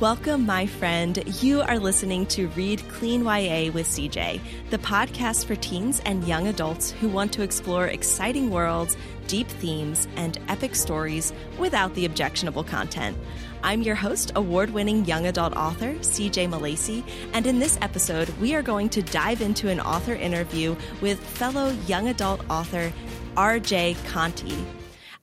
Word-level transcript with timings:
Welcome, 0.00 0.46
my 0.46 0.64
friend. 0.64 1.22
You 1.42 1.60
are 1.60 1.78
listening 1.78 2.24
to 2.28 2.48
Read 2.48 2.82
Clean 2.88 3.22
YA 3.22 3.70
with 3.70 3.86
CJ, 3.86 4.40
the 4.70 4.78
podcast 4.78 5.44
for 5.44 5.54
teens 5.56 6.00
and 6.06 6.26
young 6.26 6.48
adults 6.48 6.90
who 6.90 7.08
want 7.10 7.34
to 7.34 7.42
explore 7.42 7.86
exciting 7.86 8.48
worlds, 8.48 8.96
deep 9.26 9.46
themes, 9.46 10.08
and 10.16 10.38
epic 10.48 10.74
stories 10.74 11.34
without 11.58 11.94
the 11.94 12.06
objectionable 12.06 12.64
content. 12.64 13.14
I'm 13.62 13.82
your 13.82 13.94
host, 13.94 14.32
award 14.36 14.70
winning 14.70 15.04
young 15.04 15.26
adult 15.26 15.54
author, 15.54 15.92
CJ 15.96 16.48
Milacci, 16.48 17.04
and 17.34 17.46
in 17.46 17.58
this 17.58 17.78
episode, 17.82 18.30
we 18.40 18.54
are 18.54 18.62
going 18.62 18.88
to 18.88 19.02
dive 19.02 19.42
into 19.42 19.68
an 19.68 19.80
author 19.80 20.14
interview 20.14 20.76
with 21.02 21.22
fellow 21.22 21.76
young 21.86 22.08
adult 22.08 22.40
author 22.48 22.90
RJ 23.36 24.02
Conte. 24.06 24.79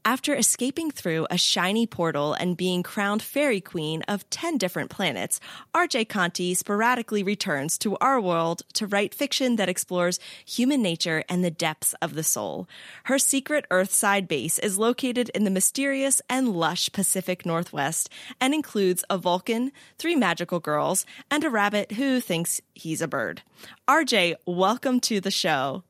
After 0.08 0.34
escaping 0.34 0.90
through 0.90 1.28
a 1.30 1.38
shiny 1.38 1.86
portal 1.86 2.32
and 2.32 2.56
being 2.56 2.82
crowned 2.82 3.22
fairy 3.22 3.60
queen 3.60 4.04
of 4.04 4.28
10 4.30 4.58
different 4.58 4.90
planets, 4.90 5.42
RJ 5.76 6.08
Conte 6.08 6.54
sporadically 6.54 7.24
returns 7.24 7.78
to 7.80 7.98
our 7.98 8.22
world 8.22 8.62
to 8.76 8.88
write 8.88 9.14
fiction 9.14 9.58
that 9.58 9.68
explores 9.68 10.18
human 10.46 10.82
nature 10.82 11.26
and 11.28 11.44
the 11.44 11.52
depths 11.52 11.94
of 12.02 12.14
the 12.14 12.24
soul. 12.24 12.70
Her 13.04 13.20
secret 13.20 13.66
Earthside 13.70 14.30
base 14.30 14.60
is 14.60 14.78
located 14.78 15.28
in 15.36 15.44
the 15.44 15.52
mysterious 15.52 16.22
and 16.30 16.56
lush 16.56 16.90
Pacific 16.94 17.46
Northwest 17.46 18.10
and 18.40 18.54
includes 18.54 19.04
a 19.10 19.18
Vulcan, 19.18 19.74
three 19.98 20.16
magical 20.16 20.62
girls, 20.62 21.06
and 21.30 21.44
a 21.44 21.50
rabbit 21.50 21.92
who 21.92 22.22
thinks 22.22 22.62
he's 22.74 23.02
a 23.02 23.10
bird. 23.10 23.42
RJ, 23.90 24.36
welcome 24.46 25.02
to 25.02 25.20
the 25.20 25.32
show. 25.32 25.84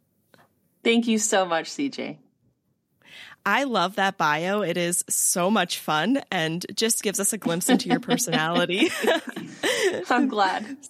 Thank 0.83 1.07
you 1.07 1.19
so 1.19 1.45
much, 1.45 1.69
CJ. 1.69 2.17
I 3.47 3.63
love 3.63 3.95
that 3.95 4.17
bio. 4.17 4.61
It 4.61 4.75
is 4.75 5.05
so 5.07 5.49
much 5.49 5.79
fun 5.79 6.21
and 6.29 6.65
just 6.75 7.01
gives 7.01 7.17
us 7.17 7.31
a 7.31 7.37
glimpse 7.37 7.69
into 7.69 7.87
your 7.87 8.01
personality. 8.01 8.89
I'm 10.09 10.27
glad. 10.27 10.77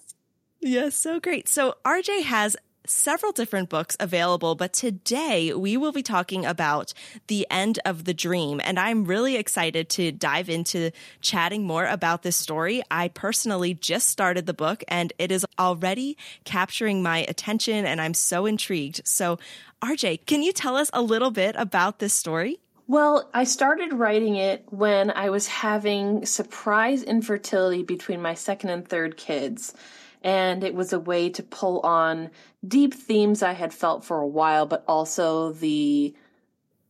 Yes, 0.60 0.96
so 0.96 1.20
great. 1.20 1.48
So 1.48 1.76
RJ 1.84 2.24
has 2.24 2.56
several 2.88 3.32
different 3.32 3.68
books 3.68 3.96
available, 4.00 4.54
but 4.54 4.72
today 4.72 5.52
we 5.52 5.76
will 5.76 5.92
be 5.92 6.02
talking 6.02 6.44
about 6.44 6.92
The 7.26 7.46
End 7.50 7.78
of 7.84 8.04
the 8.04 8.14
Dream. 8.14 8.60
And 8.64 8.78
I'm 8.78 9.04
really 9.04 9.36
excited 9.36 9.88
to 9.90 10.12
dive 10.12 10.48
into 10.48 10.90
chatting 11.20 11.64
more 11.64 11.86
about 11.86 12.22
this 12.22 12.36
story. 12.36 12.82
I 12.90 13.08
personally 13.08 13.74
just 13.74 14.08
started 14.08 14.46
the 14.46 14.54
book 14.54 14.82
and 14.88 15.12
it 15.18 15.30
is 15.30 15.46
already 15.58 16.16
capturing 16.44 17.02
my 17.02 17.18
attention 17.28 17.84
and 17.84 18.00
I'm 18.00 18.14
so 18.14 18.46
intrigued. 18.46 19.02
So 19.04 19.38
RJ, 19.82 20.26
can 20.26 20.42
you 20.42 20.52
tell 20.52 20.76
us 20.76 20.90
a 20.92 21.02
little 21.02 21.30
bit 21.30 21.54
about 21.58 21.98
this 21.98 22.12
story? 22.12 22.58
Well, 22.88 23.28
I 23.34 23.44
started 23.44 23.92
writing 23.92 24.36
it 24.36 24.64
when 24.70 25.10
I 25.10 25.28
was 25.28 25.46
having 25.46 26.24
surprise 26.24 27.02
infertility 27.02 27.82
between 27.82 28.22
my 28.22 28.32
second 28.32 28.70
and 28.70 28.88
third 28.88 29.18
kids. 29.18 29.74
And 30.24 30.64
it 30.64 30.74
was 30.74 30.94
a 30.94 30.98
way 30.98 31.28
to 31.30 31.42
pull 31.42 31.80
on 31.80 32.30
deep 32.66 32.94
themes 32.94 33.42
I 33.42 33.52
had 33.52 33.72
felt 33.72 34.04
for 34.04 34.18
a 34.20 34.26
while, 34.26 34.66
but 34.66 34.84
also 34.86 35.52
the 35.52 36.14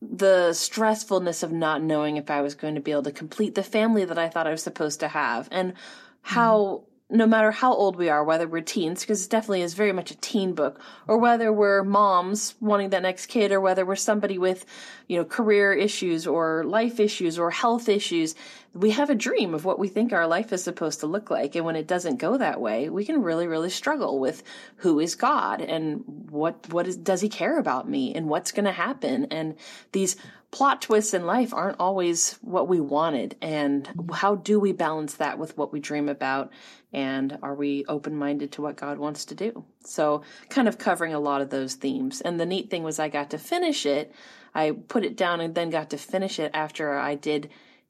the 0.01 0.51
stressfulness 0.51 1.43
of 1.43 1.51
not 1.51 1.83
knowing 1.83 2.15
if 2.15 2.31
I 2.31 2.41
was 2.41 2.55
going 2.55 2.75
to 2.75 2.81
be 2.81 2.91
able 2.91 3.03
to 3.03 3.11
complete 3.11 3.55
the 3.55 3.63
family 3.63 4.05
that 4.05 4.17
I 4.17 4.29
thought 4.29 4.47
I 4.47 4.51
was 4.51 4.63
supposed 4.63 5.01
to 5.01 5.09
have 5.09 5.49
and 5.51 5.73
how 6.21 6.57
mm-hmm. 6.57 6.88
No 7.11 7.25
matter 7.25 7.49
how 7.49 7.73
old 7.73 7.95
we 7.95 8.07
are, 8.09 8.23
whether 8.23 8.47
we're 8.47 8.61
teens, 8.61 9.01
because 9.01 9.25
it 9.25 9.31
definitely 9.31 9.63
is 9.63 9.73
very 9.73 9.91
much 9.91 10.11
a 10.11 10.17
teen 10.17 10.53
book, 10.53 10.79
or 11.07 11.17
whether 11.17 11.51
we're 11.51 11.83
moms 11.83 12.53
wanting 12.59 12.89
that 12.91 13.01
next 13.01 13.25
kid, 13.25 13.51
or 13.51 13.59
whether 13.59 13.83
we're 13.83 13.95
somebody 13.95 14.37
with, 14.37 14.63
you 15.07 15.17
know, 15.17 15.25
career 15.25 15.73
issues 15.73 16.27
or 16.27 16.63
life 16.63 16.99
issues 16.99 17.39
or 17.39 17.49
health 17.49 17.89
issues, 17.89 18.35
we 18.75 18.91
have 18.91 19.09
a 19.09 19.15
dream 19.15 19.55
of 19.55 19.65
what 19.65 19.79
we 19.79 19.87
think 19.87 20.13
our 20.13 20.27
life 20.27 20.53
is 20.53 20.63
supposed 20.63 20.99
to 20.99 21.07
look 21.07 21.31
like. 21.31 21.55
And 21.55 21.65
when 21.65 21.75
it 21.75 21.87
doesn't 21.87 22.17
go 22.17 22.37
that 22.37 22.61
way, 22.61 22.89
we 22.89 23.05
can 23.05 23.23
really, 23.23 23.47
really 23.47 23.71
struggle 23.71 24.19
with 24.19 24.43
who 24.77 24.99
is 24.99 25.15
God 25.15 25.61
and 25.61 26.03
what, 26.29 26.71
what 26.71 26.87
is, 26.87 26.95
does 26.95 27.21
he 27.21 27.29
care 27.29 27.57
about 27.57 27.89
me 27.89 28.13
and 28.13 28.29
what's 28.29 28.51
going 28.51 28.65
to 28.65 28.71
happen? 28.71 29.25
And 29.31 29.55
these 29.93 30.15
plot 30.51 30.81
twists 30.81 31.13
in 31.13 31.25
life 31.25 31.53
aren't 31.53 31.79
always 31.79 32.33
what 32.41 32.67
we 32.67 32.79
wanted. 32.79 33.35
And 33.41 33.87
how 34.13 34.35
do 34.35 34.59
we 34.59 34.71
balance 34.71 35.15
that 35.15 35.37
with 35.37 35.57
what 35.57 35.71
we 35.71 35.79
dream 35.79 36.09
about? 36.09 36.51
And 36.91 37.37
are 37.43 37.53
we 37.53 37.85
open 37.85 38.15
minded 38.15 38.51
to 38.53 38.61
what 38.61 38.75
God 38.75 38.97
wants 38.97 39.25
to 39.25 39.35
do? 39.35 39.63
So, 39.83 40.23
kind 40.49 40.67
of 40.67 40.79
covering 40.79 41.13
a 41.13 41.19
lot 41.19 41.41
of 41.41 41.51
those 41.51 41.75
themes. 41.75 42.21
And 42.21 42.39
the 42.39 42.47
neat 42.47 42.71
thing 42.71 42.83
was, 42.83 42.97
I 42.99 43.09
got 43.09 43.29
to 43.29 43.37
finish 43.37 43.85
it. 43.85 44.11
I 44.55 44.71
put 44.71 45.05
it 45.05 45.15
down 45.15 45.39
and 45.39 45.53
then 45.53 45.69
got 45.69 45.91
to 45.91 45.97
finish 45.97 46.39
it 46.39 46.51
after 46.55 46.97
I 46.97 47.13
did 47.13 47.49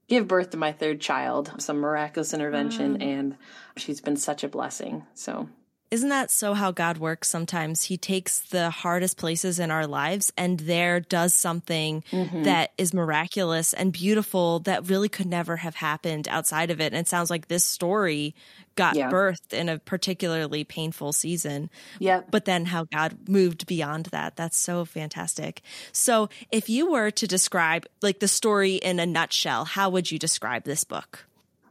give 0.10 0.28
birth 0.28 0.50
to 0.50 0.58
my 0.58 0.74
third 0.74 1.00
child, 1.00 1.54
some 1.60 1.78
miraculous 1.78 2.34
intervention, 2.34 2.98
mm. 2.98 3.04
and 3.04 3.38
she's 3.78 4.02
been 4.02 4.18
such 4.18 4.44
a 4.44 4.50
blessing. 4.50 5.06
So, 5.14 5.48
isn't 5.92 6.10
that 6.10 6.30
so 6.30 6.54
how 6.54 6.72
God 6.72 6.98
works 6.98 7.30
sometimes? 7.30 7.84
He 7.84 7.98
takes 7.98 8.40
the 8.40 8.70
hardest 8.70 9.18
places 9.18 9.60
in 9.60 9.72
our 9.72 9.88
lives 9.88 10.32
and 10.38 10.60
there 10.60 11.00
does 11.00 11.34
something 11.34 12.04
mm-hmm. 12.12 12.44
that 12.44 12.72
is 12.78 12.94
miraculous 12.94 13.74
and 13.74 13.92
beautiful 13.92 14.60
that 14.62 14.88
really 14.88 15.10
could 15.10 15.26
never 15.26 15.58
have 15.58 15.76
happened 15.76 16.28
outside 16.28 16.70
of 16.70 16.80
it. 16.80 16.94
And 16.94 16.98
it 16.98 17.08
sounds 17.08 17.30
like 17.30 17.48
this 17.48 17.64
story 17.64 18.36
got 18.76 18.96
yeah. 18.96 19.10
birthed 19.10 19.52
in 19.52 19.68
a 19.68 19.80
particularly 19.80 20.64
painful 20.64 21.12
season. 21.12 21.72
Yeah. 21.98 22.22
But 22.30 22.46
then 22.46 22.66
how 22.66 22.86
God 22.86 23.28
moved 23.28 23.66
beyond 23.66 24.08
that. 24.08 24.36
That's 24.36 24.58
so 24.58 24.86
fantastic. 24.86 25.62
So 25.92 26.30
if 26.52 26.70
you 26.70 26.92
were 26.92 27.10
to 27.12 27.28
describe 27.28 27.88
like 28.02 28.20
the 28.20 28.28
story 28.28 28.76
in 28.76 29.00
a 29.00 29.06
nutshell, 29.08 29.66
how 29.66 29.90
would 29.90 30.12
you 30.12 30.20
describe 30.20 30.66
this 30.66 30.84
book? 30.84 31.26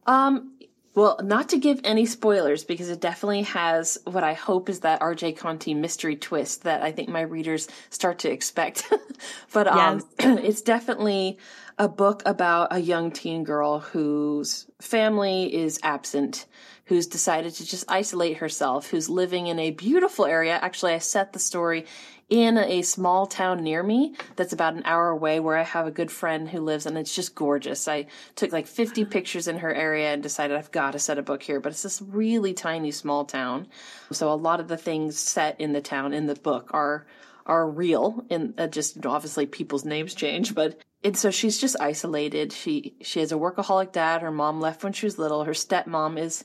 Um, 0.09 0.55
well, 0.99 1.21
not 1.23 1.51
to 1.51 1.59
give 1.59 1.81
any 1.85 2.07
spoilers 2.07 2.65
because 2.65 2.91
it 2.91 3.01
definitely 3.01 3.43
has 3.43 3.99
what 4.03 4.25
I 4.25 4.33
hope 4.33 4.69
is 4.69 4.81
that 4.81 5.01
RJ 5.01 5.37
Conte 5.37 5.73
mystery 5.73 6.17
twist 6.17 6.65
that 6.65 6.83
I 6.83 6.91
think 6.91 7.09
my 7.09 7.21
readers 7.21 7.69
start 7.91 8.19
to 8.21 8.31
expect. 8.31 8.93
but 9.53 9.69
um, 9.69 10.03
yes. 10.19 10.39
it's 10.45 10.61
definitely 10.61 11.39
a 11.79 11.89
book 11.89 12.23
about 12.27 12.69
a 12.73 12.81
young 12.81 13.13
teen 13.13 13.45
girl 13.45 13.79
whose 13.79 14.67
family 14.81 15.55
is 15.55 15.79
absent, 15.85 16.47
who's 16.87 17.07
decided 17.07 17.55
to 17.55 17.65
just 17.65 17.85
isolate 17.89 18.39
herself, 18.39 18.91
who's 18.91 19.09
living 19.09 19.47
in 19.47 19.61
a 19.61 19.71
beautiful 19.71 20.27
area. 20.27 20.59
Actually, 20.61 20.95
I 20.95 20.99
set 20.99 21.33
the 21.33 21.39
story 21.39 21.87
in 22.29 22.59
a 22.59 22.83
small 22.83 23.27
town 23.27 23.63
near 23.63 23.83
me 23.83 24.15
that's 24.37 24.53
about 24.53 24.75
an 24.75 24.83
hour 24.85 25.09
away 25.09 25.41
where 25.41 25.57
I 25.57 25.63
have 25.63 25.87
a 25.87 25.93
good 25.93 26.11
friend 26.11 26.49
who 26.49 26.61
lives 26.61 26.85
and 26.85 26.99
it's 26.99 27.15
just 27.15 27.35
gorgeous. 27.35 27.87
I 27.87 28.07
took 28.35 28.53
like 28.53 28.67
50 28.67 29.05
pictures 29.07 29.49
in 29.49 29.59
her 29.59 29.73
area 29.73 30.13
and 30.13 30.23
decided 30.23 30.57
I've 30.57 30.73
got 30.73 30.91
to 30.91 30.99
set 30.99 31.17
a 31.17 31.23
book 31.23 31.43
here, 31.43 31.61
but 31.61 31.73
it's 31.73 31.85
this 31.85 32.03
really 32.03 32.53
tiny 32.53 32.91
small 32.91 33.25
town. 33.25 33.69
So 34.11 34.31
a 34.31 34.35
lot 34.35 34.61
of 34.61 34.69
the 34.69 34.77
things 34.77 35.17
set 35.17 35.61
in 35.61 35.73
the 35.73 35.81
town 35.81 36.13
in 36.13 36.27
the 36.27 36.35
book 36.35 36.71
are 36.73 37.07
are 37.47 37.67
real 37.67 38.27
and 38.29 38.53
uh, 38.61 38.67
just 38.67 39.07
obviously 39.07 39.47
people's 39.47 39.87
names 39.87 40.15
change, 40.15 40.55
but 40.55 40.83
and 41.05 41.17
so 41.17 41.31
she's 41.31 41.59
just 41.59 41.77
isolated. 41.81 42.53
She 42.53 42.95
she 43.03 43.21
has 43.21 43.33
a 43.33 43.37
workaholic 43.37 43.93
dad. 43.93 44.23
Her 44.23 44.31
mom 44.31 44.61
left 44.61 44.83
when 44.83 44.93
she 44.93 45.07
was 45.07 45.19
little. 45.19 45.45
Her 45.45 45.53
stepmom 45.53 46.19
is 46.19 46.45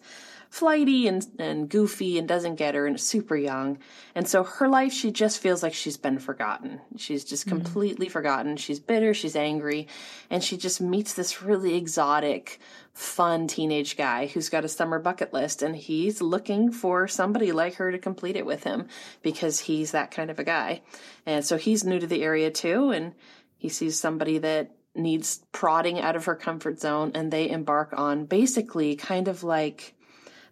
flighty 0.53 1.07
and, 1.07 1.25
and 1.39 1.67
goofy 1.67 2.19
and 2.19 2.27
doesn't 2.27 2.57
get 2.57 2.75
her 2.75 2.85
and 2.85 3.01
super 3.01 3.35
young. 3.35 3.75
And 4.13 4.27
so 4.27 4.43
her 4.43 4.67
life, 4.67 4.93
she 4.93 5.09
just 5.09 5.39
feels 5.39 5.63
like 5.63 5.73
she's 5.73 5.97
been 5.97 6.19
forgotten. 6.19 6.79
She's 6.95 7.25
just 7.25 7.47
mm-hmm. 7.47 7.57
completely 7.57 8.07
forgotten. 8.07 8.55
She's 8.57 8.79
bitter, 8.79 9.15
she's 9.15 9.35
angry, 9.35 9.87
and 10.29 10.43
she 10.43 10.55
just 10.55 10.79
meets 10.79 11.15
this 11.15 11.41
really 11.41 11.73
exotic, 11.73 12.59
fun 12.93 13.47
teenage 13.47 13.97
guy 13.97 14.27
who's 14.27 14.49
got 14.49 14.63
a 14.63 14.69
summer 14.69 14.99
bucket 14.99 15.33
list 15.33 15.63
and 15.63 15.75
he's 15.75 16.21
looking 16.21 16.71
for 16.71 17.07
somebody 17.07 17.51
like 17.51 17.73
her 17.77 17.91
to 17.91 17.97
complete 17.97 18.35
it 18.35 18.45
with 18.45 18.63
him 18.63 18.87
because 19.23 19.61
he's 19.61 19.89
that 19.89 20.11
kind 20.11 20.29
of 20.29 20.37
a 20.37 20.43
guy. 20.43 20.83
And 21.25 21.43
so 21.43 21.57
he's 21.57 21.83
new 21.83 21.99
to 21.99 22.05
the 22.05 22.21
area 22.21 22.51
too 22.51 22.91
and 22.91 23.15
he 23.63 23.69
sees 23.69 23.97
somebody 23.97 24.39
that 24.39 24.71
needs 24.93 25.45
prodding 25.53 25.97
out 25.97 26.17
of 26.17 26.25
her 26.25 26.35
comfort 26.35 26.81
zone 26.81 27.13
and 27.15 27.31
they 27.31 27.49
embark 27.49 27.93
on 27.93 28.25
basically 28.25 28.93
kind 28.93 29.29
of 29.29 29.41
like 29.41 29.95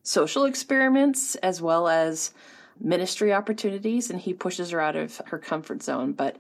social 0.01 0.45
experiments 0.45 1.35
as 1.35 1.61
well 1.61 1.89
as 1.89 2.31
ministry 2.79 3.33
opportunities 3.33 4.09
and 4.09 4.21
he 4.21 4.33
pushes 4.33 4.69
her 4.69 4.79
out 4.79 4.95
of 4.95 5.21
her 5.25 5.37
comfort 5.37 5.83
zone. 5.83 6.13
But 6.13 6.37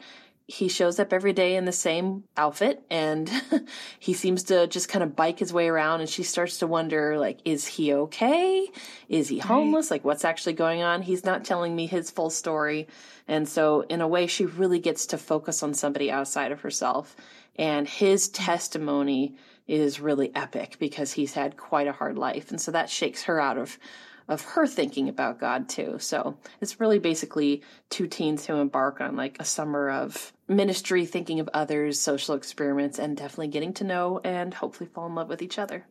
he 0.51 0.67
shows 0.67 0.99
up 0.99 1.13
every 1.13 1.33
day 1.33 1.55
in 1.55 1.65
the 1.65 1.71
same 1.71 2.23
outfit 2.35 2.83
and 2.89 3.31
he 3.99 4.13
seems 4.13 4.43
to 4.43 4.67
just 4.67 4.89
kind 4.89 5.01
of 5.01 5.15
bike 5.15 5.39
his 5.39 5.53
way 5.53 5.67
around 5.67 6.01
and 6.01 6.09
she 6.09 6.23
starts 6.23 6.57
to 6.57 6.67
wonder 6.67 7.17
like 7.17 7.39
is 7.45 7.65
he 7.65 7.93
okay 7.93 8.67
is 9.07 9.29
he 9.29 9.39
homeless 9.39 9.85
right. 9.85 9.95
like 9.95 10.05
what's 10.05 10.25
actually 10.25 10.53
going 10.53 10.83
on 10.83 11.01
he's 11.01 11.23
not 11.23 11.45
telling 11.45 11.75
me 11.75 11.87
his 11.87 12.11
full 12.11 12.29
story 12.29 12.87
and 13.27 13.47
so 13.47 13.81
in 13.81 14.01
a 14.01 14.07
way 14.07 14.27
she 14.27 14.45
really 14.45 14.79
gets 14.79 15.05
to 15.05 15.17
focus 15.17 15.63
on 15.63 15.73
somebody 15.73 16.11
outside 16.11 16.51
of 16.51 16.61
herself 16.61 17.15
and 17.57 17.87
his 17.87 18.29
testimony 18.29 19.35
is 19.67 19.99
really 19.99 20.35
epic 20.35 20.77
because 20.79 21.13
he's 21.13 21.33
had 21.33 21.57
quite 21.57 21.87
a 21.87 21.93
hard 21.93 22.17
life. 22.17 22.51
And 22.51 22.59
so 22.59 22.71
that 22.71 22.89
shakes 22.89 23.23
her 23.23 23.39
out 23.39 23.57
of 23.57 23.77
of 24.27 24.41
her 24.43 24.65
thinking 24.65 25.09
about 25.09 25.39
God 25.39 25.67
too. 25.67 25.97
So 25.99 26.37
it's 26.61 26.79
really 26.79 26.99
basically 26.99 27.63
two 27.89 28.07
teens 28.07 28.45
who 28.45 28.55
embark 28.55 29.01
on 29.01 29.17
like 29.17 29.37
a 29.39 29.45
summer 29.45 29.89
of 29.89 30.31
ministry, 30.51 31.05
thinking 31.05 31.39
of 31.39 31.49
others, 31.53 31.99
social 31.99 32.35
experiments, 32.35 32.99
and 32.99 33.17
definitely 33.17 33.47
getting 33.47 33.73
to 33.75 33.83
know 33.83 34.19
and 34.23 34.53
hopefully 34.53 34.89
fall 34.93 35.07
in 35.07 35.15
love 35.15 35.29
with 35.29 35.41
each 35.41 35.57
other. 35.57 35.85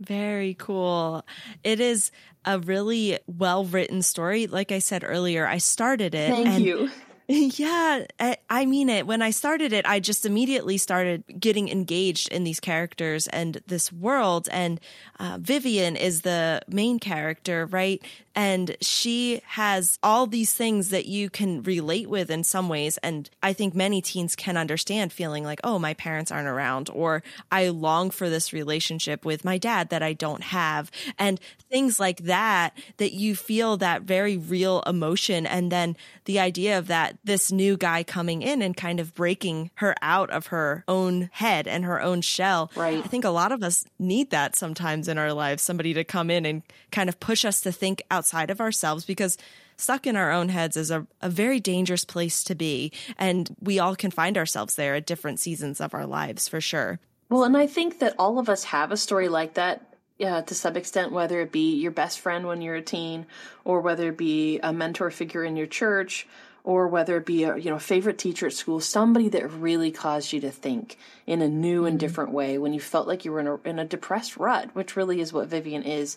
Very 0.00 0.54
cool. 0.54 1.24
It 1.62 1.80
is 1.80 2.10
a 2.44 2.58
really 2.58 3.18
well 3.26 3.64
written 3.64 4.02
story. 4.02 4.46
Like 4.46 4.72
I 4.72 4.80
said 4.80 5.04
earlier, 5.04 5.46
I 5.46 5.58
started 5.58 6.14
it. 6.14 6.30
Thank 6.30 6.64
you. 6.64 6.90
Yeah, 7.28 8.04
I 8.50 8.66
mean 8.66 8.88
it. 8.90 9.06
When 9.06 9.22
I 9.22 9.30
started 9.30 9.72
it, 9.72 9.86
I 9.86 9.98
just 9.98 10.26
immediately 10.26 10.76
started 10.76 11.24
getting 11.40 11.68
engaged 11.70 12.28
in 12.28 12.44
these 12.44 12.60
characters 12.60 13.26
and 13.28 13.60
this 13.66 13.90
world. 13.90 14.46
And 14.52 14.78
uh, 15.18 15.38
Vivian 15.40 15.96
is 15.96 16.20
the 16.20 16.60
main 16.68 16.98
character, 16.98 17.64
right? 17.66 18.02
And 18.34 18.76
she 18.82 19.40
has 19.46 19.98
all 20.02 20.26
these 20.26 20.52
things 20.52 20.90
that 20.90 21.06
you 21.06 21.30
can 21.30 21.62
relate 21.62 22.10
with 22.10 22.30
in 22.30 22.44
some 22.44 22.68
ways. 22.68 22.98
And 22.98 23.30
I 23.42 23.52
think 23.52 23.74
many 23.74 24.02
teens 24.02 24.34
can 24.36 24.56
understand 24.56 25.12
feeling 25.12 25.44
like, 25.44 25.60
oh, 25.64 25.78
my 25.78 25.94
parents 25.94 26.32
aren't 26.32 26.48
around, 26.48 26.90
or 26.92 27.22
I 27.52 27.68
long 27.68 28.10
for 28.10 28.28
this 28.28 28.52
relationship 28.52 29.24
with 29.24 29.44
my 29.44 29.56
dad 29.56 29.88
that 29.90 30.02
I 30.02 30.12
don't 30.14 30.42
have. 30.42 30.90
And 31.18 31.40
things 31.70 32.00
like 32.00 32.24
that, 32.24 32.76
that 32.96 33.12
you 33.14 33.36
feel 33.36 33.76
that 33.78 34.02
very 34.02 34.36
real 34.36 34.82
emotion. 34.86 35.46
And 35.46 35.70
then 35.70 35.96
the 36.24 36.40
idea 36.40 36.76
of 36.76 36.88
that, 36.88 37.13
this 37.22 37.52
new 37.52 37.76
guy 37.76 38.02
coming 38.02 38.42
in 38.42 38.62
and 38.62 38.76
kind 38.76 39.00
of 39.00 39.14
breaking 39.14 39.70
her 39.74 39.94
out 40.02 40.30
of 40.30 40.48
her 40.48 40.84
own 40.88 41.30
head 41.32 41.68
and 41.68 41.84
her 41.84 42.00
own 42.00 42.20
shell. 42.20 42.70
Right. 42.74 43.04
I 43.04 43.06
think 43.06 43.24
a 43.24 43.30
lot 43.30 43.52
of 43.52 43.62
us 43.62 43.84
need 43.98 44.30
that 44.30 44.56
sometimes 44.56 45.08
in 45.08 45.18
our 45.18 45.32
lives, 45.32 45.62
somebody 45.62 45.94
to 45.94 46.04
come 46.04 46.30
in 46.30 46.46
and 46.46 46.62
kind 46.90 47.08
of 47.08 47.20
push 47.20 47.44
us 47.44 47.60
to 47.62 47.72
think 47.72 48.02
outside 48.10 48.50
of 48.50 48.60
ourselves 48.60 49.04
because 49.04 49.38
stuck 49.76 50.06
in 50.06 50.16
our 50.16 50.30
own 50.30 50.48
heads 50.48 50.76
is 50.76 50.90
a, 50.90 51.06
a 51.20 51.28
very 51.28 51.60
dangerous 51.60 52.04
place 52.04 52.44
to 52.44 52.54
be. 52.54 52.92
And 53.18 53.54
we 53.60 53.78
all 53.78 53.96
can 53.96 54.10
find 54.10 54.38
ourselves 54.38 54.74
there 54.74 54.94
at 54.94 55.06
different 55.06 55.40
seasons 55.40 55.80
of 55.80 55.94
our 55.94 56.06
lives 56.06 56.48
for 56.48 56.60
sure. 56.60 57.00
Well, 57.28 57.44
and 57.44 57.56
I 57.56 57.66
think 57.66 57.98
that 58.00 58.14
all 58.18 58.38
of 58.38 58.48
us 58.48 58.64
have 58.64 58.92
a 58.92 58.96
story 58.96 59.28
like 59.28 59.54
that 59.54 59.94
uh, 60.24 60.42
to 60.42 60.54
some 60.54 60.76
extent, 60.76 61.12
whether 61.12 61.40
it 61.40 61.50
be 61.50 61.74
your 61.74 61.90
best 61.90 62.20
friend 62.20 62.46
when 62.46 62.62
you're 62.62 62.76
a 62.76 62.82
teen, 62.82 63.26
or 63.64 63.80
whether 63.80 64.10
it 64.10 64.16
be 64.16 64.60
a 64.60 64.72
mentor 64.72 65.10
figure 65.10 65.44
in 65.44 65.56
your 65.56 65.66
church, 65.66 66.26
or 66.64 66.88
whether 66.88 67.18
it 67.18 67.26
be 67.26 67.44
a 67.44 67.56
you 67.56 67.70
know 67.70 67.78
favorite 67.78 68.18
teacher 68.18 68.46
at 68.46 68.52
school, 68.54 68.80
somebody 68.80 69.28
that 69.28 69.52
really 69.52 69.92
caused 69.92 70.32
you 70.32 70.40
to 70.40 70.50
think 70.50 70.96
in 71.26 71.42
a 71.42 71.48
new 71.48 71.84
and 71.84 71.92
mm-hmm. 71.92 71.98
different 71.98 72.32
way 72.32 72.58
when 72.58 72.72
you 72.72 72.80
felt 72.80 73.06
like 73.06 73.24
you 73.24 73.30
were 73.30 73.40
in 73.40 73.46
a 73.46 73.60
in 73.64 73.78
a 73.78 73.84
depressed 73.84 74.36
rut, 74.36 74.70
which 74.72 74.96
really 74.96 75.20
is 75.20 75.32
what 75.32 75.48
Vivian 75.48 75.82
is. 75.82 76.16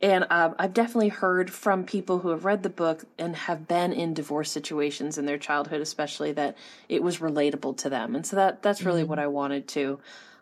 And 0.00 0.26
um, 0.30 0.54
I've 0.60 0.74
definitely 0.74 1.08
heard 1.08 1.50
from 1.50 1.82
people 1.82 2.20
who 2.20 2.28
have 2.28 2.44
read 2.44 2.62
the 2.62 2.70
book 2.70 3.04
and 3.18 3.34
have 3.34 3.66
been 3.66 3.92
in 3.92 4.14
divorce 4.14 4.48
situations 4.48 5.18
in 5.18 5.26
their 5.26 5.38
childhood, 5.38 5.80
especially 5.80 6.30
that 6.32 6.56
it 6.88 7.02
was 7.02 7.18
relatable 7.18 7.78
to 7.78 7.90
them. 7.90 8.14
And 8.14 8.24
so 8.24 8.36
that 8.36 8.62
that's 8.62 8.82
really 8.82 9.00
mm-hmm. 9.00 9.10
what 9.10 9.18
I 9.18 9.26
wanted 9.26 9.66
to. 9.68 9.98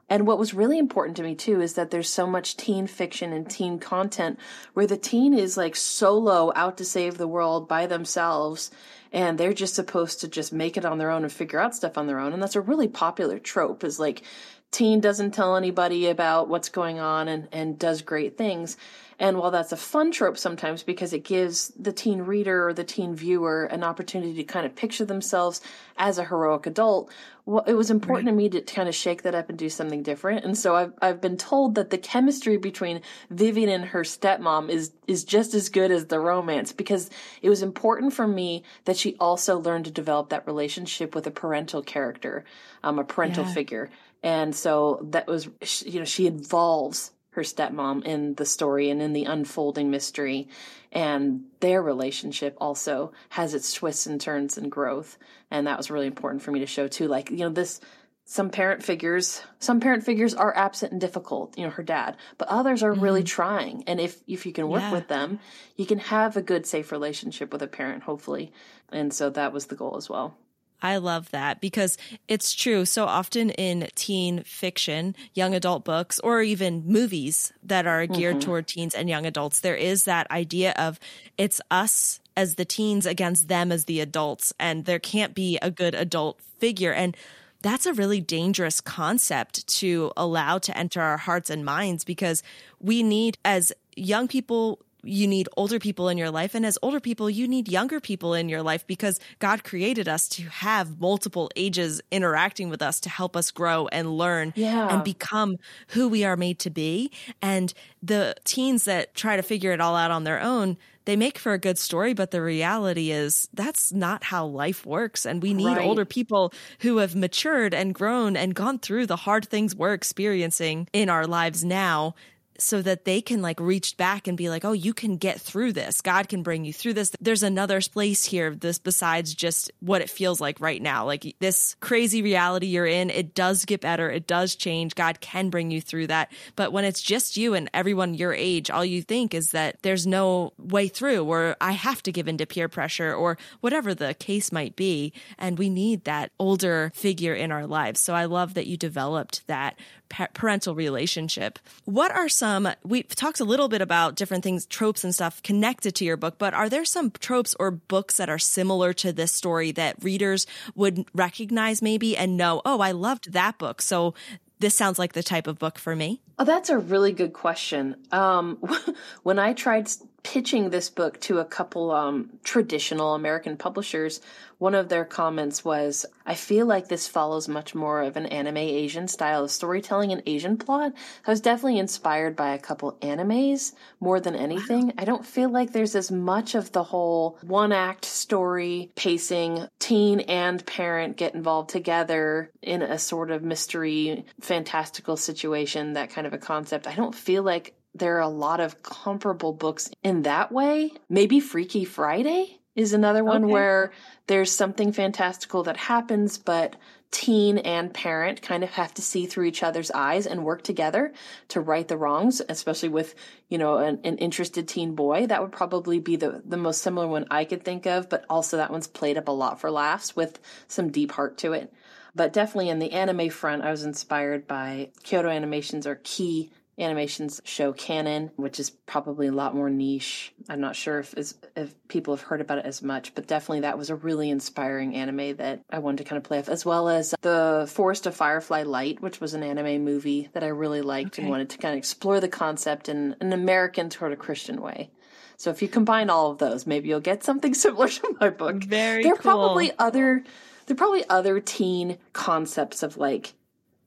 And 0.08 0.26
what 0.26 0.38
was 0.38 0.54
really 0.54 0.78
important 0.78 1.16
to 1.16 1.22
me 1.22 1.34
too 1.34 1.60
is 1.60 1.74
that 1.74 1.90
there's 1.90 2.08
so 2.08 2.26
much 2.26 2.56
teen 2.56 2.86
fiction 2.86 3.32
and 3.32 3.48
teen 3.48 3.78
content 3.78 4.38
where 4.72 4.86
the 4.86 4.96
teen 4.96 5.34
is 5.34 5.56
like 5.56 5.74
solo 5.74 6.52
out 6.54 6.76
to 6.78 6.84
save 6.84 7.18
the 7.18 7.26
world 7.26 7.68
by 7.68 7.86
themselves 7.86 8.70
and 9.12 9.38
they're 9.38 9.52
just 9.52 9.74
supposed 9.74 10.20
to 10.20 10.28
just 10.28 10.52
make 10.52 10.76
it 10.76 10.84
on 10.84 10.98
their 10.98 11.10
own 11.10 11.22
and 11.22 11.32
figure 11.32 11.58
out 11.58 11.74
stuff 11.74 11.98
on 11.98 12.06
their 12.06 12.18
own. 12.18 12.32
And 12.32 12.42
that's 12.42 12.56
a 12.56 12.60
really 12.60 12.88
popular 12.88 13.38
trope 13.38 13.82
is 13.82 13.98
like 13.98 14.22
teen 14.70 15.00
doesn't 15.00 15.32
tell 15.32 15.56
anybody 15.56 16.08
about 16.08 16.48
what's 16.48 16.68
going 16.68 16.98
on 16.98 17.28
and, 17.28 17.48
and 17.52 17.78
does 17.78 18.02
great 18.02 18.36
things. 18.36 18.76
And 19.18 19.38
while 19.38 19.50
that's 19.50 19.72
a 19.72 19.78
fun 19.78 20.12
trope 20.12 20.36
sometimes 20.36 20.82
because 20.82 21.14
it 21.14 21.24
gives 21.24 21.68
the 21.68 21.92
teen 21.92 22.22
reader 22.22 22.68
or 22.68 22.74
the 22.74 22.84
teen 22.84 23.14
viewer 23.14 23.64
an 23.64 23.82
opportunity 23.82 24.34
to 24.34 24.44
kind 24.44 24.66
of 24.66 24.76
picture 24.76 25.06
themselves 25.06 25.62
as 25.96 26.18
a 26.18 26.24
heroic 26.24 26.66
adult, 26.66 27.10
well, 27.46 27.64
it 27.66 27.72
was 27.74 27.90
important 27.90 28.26
right. 28.26 28.32
to 28.32 28.36
me 28.36 28.48
to 28.50 28.60
kind 28.60 28.88
of 28.88 28.94
shake 28.94 29.22
that 29.22 29.34
up 29.34 29.48
and 29.48 29.58
do 29.58 29.70
something 29.70 30.02
different. 30.02 30.44
And 30.44 30.58
so 30.58 30.74
I've 30.76 30.92
I've 31.00 31.20
been 31.20 31.38
told 31.38 31.76
that 31.76 31.88
the 31.88 31.96
chemistry 31.96 32.58
between 32.58 33.00
Vivian 33.30 33.70
and 33.70 33.84
her 33.86 34.02
stepmom 34.02 34.68
is 34.68 34.92
is 35.06 35.24
just 35.24 35.54
as 35.54 35.70
good 35.70 35.90
as 35.90 36.06
the 36.06 36.20
romance 36.20 36.72
because 36.72 37.08
it 37.40 37.48
was 37.48 37.62
important 37.62 38.12
for 38.12 38.26
me 38.26 38.64
that 38.84 38.98
she 38.98 39.16
also 39.18 39.58
learned 39.58 39.86
to 39.86 39.90
develop 39.90 40.28
that 40.28 40.46
relationship 40.46 41.14
with 41.14 41.26
a 41.26 41.30
parental 41.30 41.82
character, 41.82 42.44
um, 42.82 42.98
a 42.98 43.04
parental 43.04 43.44
yeah. 43.44 43.54
figure. 43.54 43.90
And 44.22 44.54
so 44.54 45.06
that 45.10 45.26
was, 45.26 45.48
you 45.84 45.98
know, 45.98 46.04
she 46.04 46.26
involves 46.26 47.12
her 47.30 47.42
stepmom 47.42 48.04
in 48.04 48.34
the 48.34 48.46
story 48.46 48.88
and 48.88 49.02
in 49.02 49.12
the 49.12 49.24
unfolding 49.24 49.90
mystery. 49.90 50.48
And 50.90 51.44
their 51.60 51.82
relationship 51.82 52.56
also 52.58 53.12
has 53.28 53.52
its 53.52 53.72
twists 53.74 54.06
and 54.06 54.20
turns 54.20 54.56
and 54.56 54.72
growth. 54.72 55.18
And 55.50 55.66
that 55.66 55.76
was 55.76 55.90
really 55.90 56.06
important 56.06 56.42
for 56.42 56.50
me 56.50 56.60
to 56.60 56.66
show 56.66 56.88
too. 56.88 57.08
Like, 57.08 57.30
you 57.30 57.36
know, 57.38 57.50
this, 57.50 57.80
some 58.24 58.48
parent 58.48 58.82
figures, 58.82 59.42
some 59.58 59.80
parent 59.80 60.02
figures 60.02 60.34
are 60.34 60.56
absent 60.56 60.92
and 60.92 61.00
difficult, 61.00 61.56
you 61.58 61.64
know, 61.64 61.70
her 61.70 61.82
dad, 61.82 62.16
but 62.38 62.48
others 62.48 62.82
are 62.82 62.92
mm-hmm. 62.92 63.02
really 63.02 63.22
trying. 63.22 63.84
And 63.86 64.00
if, 64.00 64.20
if 64.26 64.46
you 64.46 64.52
can 64.52 64.68
work 64.68 64.80
yeah. 64.80 64.92
with 64.92 65.08
them, 65.08 65.38
you 65.76 65.84
can 65.84 65.98
have 65.98 66.36
a 66.36 66.42
good, 66.42 66.66
safe 66.66 66.90
relationship 66.90 67.52
with 67.52 67.62
a 67.62 67.68
parent, 67.68 68.02
hopefully. 68.02 68.50
And 68.90 69.12
so 69.12 69.30
that 69.30 69.52
was 69.52 69.66
the 69.66 69.76
goal 69.76 69.96
as 69.96 70.08
well. 70.08 70.36
I 70.82 70.98
love 70.98 71.30
that 71.30 71.60
because 71.60 71.96
it's 72.28 72.54
true. 72.54 72.84
So 72.84 73.06
often 73.06 73.50
in 73.50 73.88
teen 73.94 74.42
fiction, 74.42 75.16
young 75.34 75.54
adult 75.54 75.84
books, 75.84 76.20
or 76.20 76.42
even 76.42 76.84
movies 76.86 77.52
that 77.62 77.86
are 77.86 78.06
geared 78.06 78.36
mm-hmm. 78.36 78.46
toward 78.46 78.66
teens 78.68 78.94
and 78.94 79.08
young 79.08 79.26
adults, 79.26 79.60
there 79.60 79.74
is 79.74 80.04
that 80.04 80.30
idea 80.30 80.74
of 80.76 81.00
it's 81.38 81.60
us 81.70 82.20
as 82.36 82.56
the 82.56 82.64
teens 82.64 83.06
against 83.06 83.48
them 83.48 83.72
as 83.72 83.86
the 83.86 84.00
adults, 84.00 84.52
and 84.60 84.84
there 84.84 84.98
can't 84.98 85.34
be 85.34 85.58
a 85.62 85.70
good 85.70 85.94
adult 85.94 86.40
figure. 86.58 86.92
And 86.92 87.16
that's 87.62 87.86
a 87.86 87.94
really 87.94 88.20
dangerous 88.20 88.80
concept 88.80 89.66
to 89.66 90.12
allow 90.16 90.58
to 90.58 90.76
enter 90.76 91.00
our 91.00 91.16
hearts 91.16 91.48
and 91.50 91.64
minds 91.64 92.04
because 92.04 92.42
we 92.78 93.02
need, 93.02 93.38
as 93.44 93.72
young 93.96 94.28
people, 94.28 94.78
you 95.06 95.26
need 95.26 95.48
older 95.56 95.78
people 95.78 96.08
in 96.08 96.18
your 96.18 96.30
life. 96.30 96.54
And 96.54 96.66
as 96.66 96.78
older 96.82 97.00
people, 97.00 97.30
you 97.30 97.48
need 97.48 97.68
younger 97.68 98.00
people 98.00 98.34
in 98.34 98.48
your 98.48 98.62
life 98.62 98.86
because 98.86 99.20
God 99.38 99.64
created 99.64 100.08
us 100.08 100.28
to 100.30 100.42
have 100.44 101.00
multiple 101.00 101.50
ages 101.56 102.00
interacting 102.10 102.68
with 102.68 102.82
us 102.82 103.00
to 103.00 103.08
help 103.08 103.36
us 103.36 103.50
grow 103.50 103.88
and 103.88 104.16
learn 104.16 104.52
yeah. 104.56 104.88
and 104.88 105.04
become 105.04 105.56
who 105.88 106.08
we 106.08 106.24
are 106.24 106.36
made 106.36 106.58
to 106.60 106.70
be. 106.70 107.10
And 107.40 107.72
the 108.02 108.34
teens 108.44 108.84
that 108.84 109.14
try 109.14 109.36
to 109.36 109.42
figure 109.42 109.72
it 109.72 109.80
all 109.80 109.96
out 109.96 110.10
on 110.10 110.24
their 110.24 110.40
own, 110.40 110.76
they 111.04 111.16
make 111.16 111.38
for 111.38 111.52
a 111.52 111.58
good 111.58 111.78
story, 111.78 112.14
but 112.14 112.32
the 112.32 112.42
reality 112.42 113.12
is 113.12 113.48
that's 113.54 113.92
not 113.92 114.24
how 114.24 114.44
life 114.44 114.84
works. 114.84 115.24
And 115.24 115.40
we 115.40 115.54
need 115.54 115.76
right. 115.76 115.86
older 115.86 116.04
people 116.04 116.52
who 116.80 116.98
have 116.98 117.14
matured 117.14 117.72
and 117.72 117.94
grown 117.94 118.36
and 118.36 118.54
gone 118.54 118.80
through 118.80 119.06
the 119.06 119.16
hard 119.16 119.48
things 119.48 119.74
we're 119.74 119.94
experiencing 119.94 120.88
in 120.92 121.08
our 121.08 121.26
lives 121.26 121.64
now 121.64 122.14
so 122.60 122.82
that 122.82 123.04
they 123.04 123.20
can 123.20 123.42
like 123.42 123.60
reach 123.60 123.96
back 123.96 124.26
and 124.26 124.36
be 124.36 124.48
like, 124.48 124.64
oh, 124.64 124.72
you 124.72 124.94
can 124.94 125.16
get 125.16 125.40
through 125.40 125.72
this. 125.72 126.00
God 126.00 126.28
can 126.28 126.42
bring 126.42 126.64
you 126.64 126.72
through 126.72 126.94
this. 126.94 127.12
There's 127.20 127.42
another 127.42 127.80
place 127.80 128.24
here, 128.24 128.54
this 128.54 128.78
besides 128.78 129.34
just 129.34 129.70
what 129.80 130.00
it 130.00 130.10
feels 130.10 130.40
like 130.40 130.60
right 130.60 130.80
now. 130.80 131.04
Like 131.04 131.36
this 131.38 131.76
crazy 131.80 132.22
reality 132.22 132.66
you're 132.66 132.86
in, 132.86 133.10
it 133.10 133.34
does 133.34 133.64
get 133.64 133.80
better. 133.80 134.10
It 134.10 134.26
does 134.26 134.56
change. 134.56 134.94
God 134.94 135.20
can 135.20 135.50
bring 135.50 135.70
you 135.70 135.80
through 135.80 136.08
that. 136.08 136.32
But 136.54 136.72
when 136.72 136.84
it's 136.84 137.02
just 137.02 137.36
you 137.36 137.54
and 137.54 137.70
everyone 137.74 138.14
your 138.14 138.32
age, 138.32 138.70
all 138.70 138.84
you 138.84 139.02
think 139.02 139.34
is 139.34 139.50
that 139.50 139.82
there's 139.82 140.06
no 140.06 140.52
way 140.58 140.88
through 140.88 141.24
or 141.24 141.56
I 141.60 141.72
have 141.72 142.02
to 142.04 142.12
give 142.12 142.28
into 142.28 142.46
peer 142.46 142.68
pressure 142.68 143.14
or 143.14 143.38
whatever 143.60 143.94
the 143.94 144.14
case 144.14 144.52
might 144.52 144.76
be. 144.76 145.12
And 145.38 145.58
we 145.58 145.68
need 145.68 146.04
that 146.04 146.32
older 146.38 146.92
figure 146.94 147.34
in 147.34 147.52
our 147.52 147.66
lives. 147.66 148.00
So 148.00 148.14
I 148.14 148.24
love 148.24 148.54
that 148.54 148.66
you 148.66 148.76
developed 148.76 149.46
that 149.46 149.78
parental 150.08 150.74
relationship. 150.74 151.58
What 151.84 152.10
are 152.10 152.28
some, 152.28 152.68
we've 152.84 153.08
talked 153.08 153.40
a 153.40 153.44
little 153.44 153.68
bit 153.68 153.80
about 153.80 154.16
different 154.16 154.44
things, 154.44 154.66
tropes 154.66 155.04
and 155.04 155.14
stuff 155.14 155.42
connected 155.42 155.94
to 155.96 156.04
your 156.04 156.16
book, 156.16 156.36
but 156.38 156.54
are 156.54 156.68
there 156.68 156.84
some 156.84 157.10
tropes 157.10 157.54
or 157.58 157.70
books 157.70 158.16
that 158.16 158.28
are 158.28 158.38
similar 158.38 158.92
to 158.94 159.12
this 159.12 159.32
story 159.32 159.72
that 159.72 160.02
readers 160.02 160.46
would 160.74 161.04
recognize 161.14 161.82
maybe 161.82 162.16
and 162.16 162.36
know, 162.36 162.62
oh, 162.64 162.80
I 162.80 162.92
loved 162.92 163.32
that 163.32 163.58
book. 163.58 163.82
So 163.82 164.14
this 164.58 164.74
sounds 164.74 164.98
like 164.98 165.12
the 165.12 165.22
type 165.22 165.46
of 165.46 165.58
book 165.58 165.78
for 165.78 165.94
me? 165.94 166.20
Oh, 166.38 166.44
that's 166.44 166.70
a 166.70 166.78
really 166.78 167.12
good 167.12 167.32
question. 167.32 167.96
Um, 168.12 168.58
when 169.22 169.38
I 169.38 169.52
tried 169.52 169.88
pitching 170.26 170.70
this 170.70 170.90
book 170.90 171.20
to 171.20 171.38
a 171.38 171.44
couple 171.44 171.92
um, 171.92 172.28
traditional 172.42 173.14
American 173.14 173.56
publishers, 173.56 174.20
one 174.58 174.74
of 174.74 174.88
their 174.88 175.04
comments 175.04 175.64
was, 175.64 176.04
I 176.24 176.34
feel 176.34 176.66
like 176.66 176.88
this 176.88 177.06
follows 177.06 177.46
much 177.46 177.76
more 177.76 178.02
of 178.02 178.16
an 178.16 178.26
anime 178.26 178.56
Asian 178.56 179.06
style 179.06 179.44
of 179.44 179.52
storytelling 179.52 180.10
and 180.10 180.24
Asian 180.26 180.56
plot. 180.56 180.94
I 181.24 181.30
was 181.30 181.40
definitely 181.40 181.78
inspired 181.78 182.34
by 182.34 182.54
a 182.54 182.58
couple 182.58 182.98
animes 183.02 183.74
more 184.00 184.18
than 184.18 184.34
anything. 184.34 184.86
Wow. 184.86 184.94
I 184.98 185.04
don't 185.04 185.24
feel 185.24 185.48
like 185.48 185.72
there's 185.72 185.94
as 185.94 186.10
much 186.10 186.56
of 186.56 186.72
the 186.72 186.82
whole 186.82 187.38
one 187.42 187.70
act 187.70 188.04
story 188.04 188.90
pacing, 188.96 189.68
teen 189.78 190.20
and 190.20 190.66
parent 190.66 191.16
get 191.16 191.34
involved 191.36 191.70
together 191.70 192.50
in 192.62 192.82
a 192.82 192.98
sort 192.98 193.30
of 193.30 193.44
mystery, 193.44 194.24
fantastical 194.40 195.16
situation, 195.16 195.92
that 195.92 196.10
kind 196.10 196.26
of 196.26 196.32
a 196.32 196.38
concept. 196.38 196.88
I 196.88 196.96
don't 196.96 197.14
feel 197.14 197.44
like 197.44 197.75
there 197.98 198.16
are 198.16 198.20
a 198.20 198.28
lot 198.28 198.60
of 198.60 198.82
comparable 198.82 199.52
books 199.52 199.90
in 200.02 200.22
that 200.22 200.52
way. 200.52 200.92
Maybe 201.08 201.40
Freaky 201.40 201.84
Friday? 201.84 202.60
is 202.76 202.92
another 202.92 203.24
one 203.24 203.44
okay. 203.44 203.52
where 203.52 203.92
there's 204.26 204.52
something 204.52 204.92
fantastical 204.92 205.62
that 205.64 205.78
happens, 205.78 206.36
but 206.36 206.76
teen 207.10 207.56
and 207.58 207.94
parent 207.94 208.42
kind 208.42 208.62
of 208.62 208.70
have 208.70 208.92
to 208.92 209.00
see 209.00 209.24
through 209.24 209.46
each 209.46 209.62
other's 209.62 209.90
eyes 209.92 210.26
and 210.26 210.44
work 210.44 210.62
together 210.62 211.12
to 211.48 211.60
right 211.60 211.88
the 211.88 211.96
wrongs, 211.96 212.42
especially 212.48 212.90
with, 212.90 213.14
you 213.48 213.56
know, 213.56 213.78
an, 213.78 213.98
an, 214.04 214.18
interested 214.18 214.68
teen 214.68 214.94
boy. 214.94 215.26
That 215.26 215.40
would 215.40 215.52
probably 215.52 215.98
be 216.00 216.16
the, 216.16 216.42
the 216.44 216.58
most 216.58 216.82
similar 216.82 217.06
one 217.06 217.26
I 217.30 217.46
could 217.46 217.64
think 217.64 217.86
of, 217.86 218.10
but 218.10 218.26
also 218.28 218.58
that 218.58 218.70
one's 218.70 218.88
played 218.88 219.16
up 219.16 219.28
a 219.28 219.32
lot 219.32 219.58
for 219.60 219.70
laughs 219.70 220.14
with 220.14 220.38
some 220.68 220.90
deep 220.90 221.12
heart 221.12 221.38
to 221.38 221.54
it. 221.54 221.72
But 222.14 222.32
definitely 222.34 222.68
in 222.68 222.78
the 222.78 222.92
anime 222.92 223.30
front, 223.30 223.62
I 223.62 223.70
was 223.70 223.84
inspired 223.84 224.46
by 224.46 224.90
Kyoto 225.02 225.30
Animations 225.30 225.86
or 225.86 226.00
Key 226.02 226.50
animations 226.78 227.40
show 227.44 227.72
Kanon, 227.72 228.30
which 228.36 228.60
is 228.60 228.70
probably 228.70 229.28
a 229.28 229.32
lot 229.32 229.54
more 229.54 229.70
niche. 229.70 230.32
I'm 230.48 230.60
not 230.60 230.76
sure 230.76 230.98
if 230.98 231.14
if 231.56 231.74
people 231.88 232.14
have 232.14 232.24
heard 232.26 232.40
about 232.40 232.58
it 232.58 232.66
as 232.66 232.82
much, 232.82 233.14
but 233.14 233.26
definitely 233.26 233.60
that 233.60 233.78
was 233.78 233.90
a 233.90 233.96
really 233.96 234.30
inspiring 234.30 234.94
anime 234.94 235.36
that 235.36 235.60
I 235.70 235.78
wanted 235.78 235.98
to 235.98 236.04
kind 236.04 236.18
of 236.18 236.24
play 236.24 236.38
off, 236.38 236.48
as 236.48 236.66
well 236.66 236.88
as 236.88 237.14
the 237.22 237.68
Forest 237.72 238.06
of 238.06 238.14
Firefly 238.14 238.64
Light, 238.64 239.00
which 239.00 239.20
was 239.20 239.34
an 239.34 239.42
anime 239.42 239.84
movie 239.84 240.28
that 240.32 240.44
I 240.44 240.48
really 240.48 240.82
liked 240.82 241.14
okay. 241.14 241.22
and 241.22 241.30
wanted 241.30 241.50
to 241.50 241.58
kind 241.58 241.72
of 241.72 241.78
explore 241.78 242.20
the 242.20 242.28
concept 242.28 242.88
in 242.88 243.16
an 243.20 243.32
American 243.32 243.90
sort 243.90 244.12
of 244.12 244.18
Christian 244.18 244.60
way. 244.60 244.90
So 245.38 245.50
if 245.50 245.62
you 245.62 245.68
combine 245.68 246.10
all 246.10 246.30
of 246.30 246.38
those, 246.38 246.66
maybe 246.66 246.88
you'll 246.88 247.00
get 247.00 247.24
something 247.24 247.54
similar 247.54 247.88
to 247.88 248.16
my 248.20 248.30
book. 248.30 248.64
Very 248.64 249.02
there 249.02 249.12
are 249.12 249.16
cool. 249.16 249.22
probably 249.22 249.72
other 249.78 250.24
there 250.66 250.74
are 250.74 250.76
probably 250.76 251.08
other 251.08 251.40
teen 251.40 251.98
concepts 252.12 252.82
of 252.82 252.96
like 252.96 253.34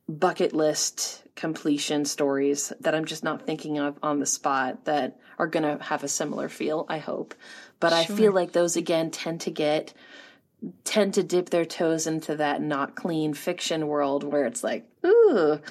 bucket 0.09 0.53
list 0.53 1.23
completion 1.35 2.03
stories 2.03 2.73
that 2.81 2.95
I'm 2.95 3.05
just 3.05 3.23
not 3.23 3.45
thinking 3.45 3.77
of 3.79 3.97
on 4.03 4.19
the 4.19 4.25
spot 4.25 4.85
that 4.85 5.19
are 5.37 5.47
going 5.47 5.63
to 5.63 5.81
have 5.83 6.03
a 6.03 6.09
similar 6.09 6.49
feel, 6.49 6.85
I 6.89 6.97
hope. 6.97 7.33
But 7.79 7.89
sure. 7.91 7.97
I 8.15 8.17
feel 8.17 8.33
like 8.33 8.51
those 8.51 8.75
again 8.75 9.11
tend 9.11 9.41
to 9.41 9.51
get 9.51 9.93
tend 10.83 11.13
to 11.13 11.23
dip 11.23 11.51
their 11.51 11.63
toes 11.63 12.05
into 12.05 12.35
that 12.35 12.61
not 12.61 12.95
clean 12.95 13.33
fiction 13.33 13.87
world 13.87 14.25
where 14.25 14.45
it's 14.45 14.61
like, 14.61 14.85
ooh, 15.05 15.61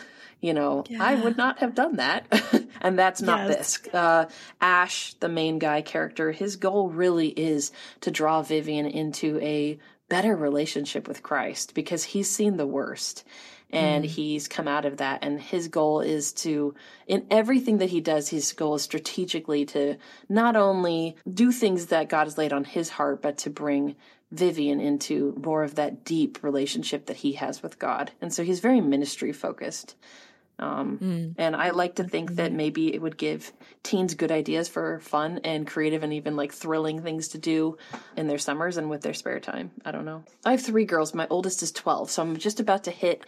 you 0.40 0.54
know, 0.54 0.84
yeah. 0.88 1.04
I 1.04 1.16
would 1.16 1.36
not 1.36 1.58
have 1.58 1.74
done 1.74 1.96
that. 1.96 2.26
and 2.80 2.98
that's 2.98 3.20
not 3.20 3.50
yes. 3.50 3.78
this. 3.78 3.94
Uh, 3.94 4.30
Ash, 4.62 5.12
the 5.14 5.28
main 5.28 5.58
guy 5.58 5.82
character, 5.82 6.32
his 6.32 6.56
goal 6.56 6.88
really 6.88 7.28
is 7.28 7.70
to 8.00 8.10
draw 8.10 8.40
Vivian 8.40 8.86
into 8.86 9.38
a 9.42 9.78
better 10.08 10.34
relationship 10.34 11.06
with 11.06 11.22
Christ 11.22 11.74
because 11.74 12.04
he's 12.04 12.30
seen 12.30 12.56
the 12.56 12.66
worst 12.66 13.24
and 13.70 14.04
mm. 14.04 14.08
he's 14.08 14.48
come 14.48 14.68
out 14.68 14.84
of 14.84 14.96
that. 14.98 15.22
And 15.22 15.40
his 15.40 15.68
goal 15.68 16.00
is 16.00 16.32
to 16.34 16.74
in 17.06 17.26
everything 17.30 17.78
that 17.78 17.90
he 17.90 18.00
does 18.00 18.28
his 18.28 18.52
goal 18.52 18.76
is 18.76 18.82
strategically 18.82 19.64
to 19.66 19.96
not 20.28 20.56
only 20.56 21.16
do 21.32 21.52
things 21.52 21.86
that 21.86 22.08
god 22.08 22.24
has 22.24 22.38
laid 22.38 22.52
on 22.52 22.64
his 22.64 22.90
heart 22.90 23.22
but 23.22 23.38
to 23.38 23.50
bring 23.50 23.94
vivian 24.30 24.80
into 24.80 25.34
more 25.42 25.62
of 25.62 25.74
that 25.74 26.04
deep 26.04 26.42
relationship 26.42 27.06
that 27.06 27.16
he 27.16 27.32
has 27.32 27.62
with 27.62 27.78
god. 27.78 28.12
And 28.20 28.32
so 28.32 28.44
he's 28.44 28.60
very 28.60 28.80
ministry 28.80 29.32
focused 29.32 29.96
um, 30.58 30.98
mm. 30.98 31.34
And 31.38 31.54
I 31.54 31.70
like 31.70 31.96
to 31.96 32.04
think 32.04 32.36
that 32.36 32.52
maybe 32.52 32.92
it 32.92 33.00
would 33.00 33.16
give 33.16 33.52
teens 33.82 34.14
good 34.14 34.32
ideas 34.32 34.68
for 34.68 34.98
fun 35.00 35.40
and 35.44 35.66
creative 35.66 36.02
and 36.02 36.12
even 36.12 36.36
like 36.36 36.52
thrilling 36.52 37.02
things 37.02 37.28
to 37.28 37.38
do 37.38 37.78
in 38.16 38.26
their 38.26 38.38
summers 38.38 38.76
and 38.76 38.90
with 38.90 39.02
their 39.02 39.14
spare 39.14 39.40
time. 39.40 39.70
I 39.84 39.92
don't 39.92 40.04
know. 40.04 40.24
I 40.44 40.52
have 40.52 40.62
three 40.62 40.84
girls. 40.84 41.14
My 41.14 41.26
oldest 41.30 41.62
is 41.62 41.72
12, 41.72 42.10
so 42.10 42.22
I'm 42.22 42.36
just 42.36 42.60
about 42.60 42.84
to 42.84 42.90
hit 42.90 43.24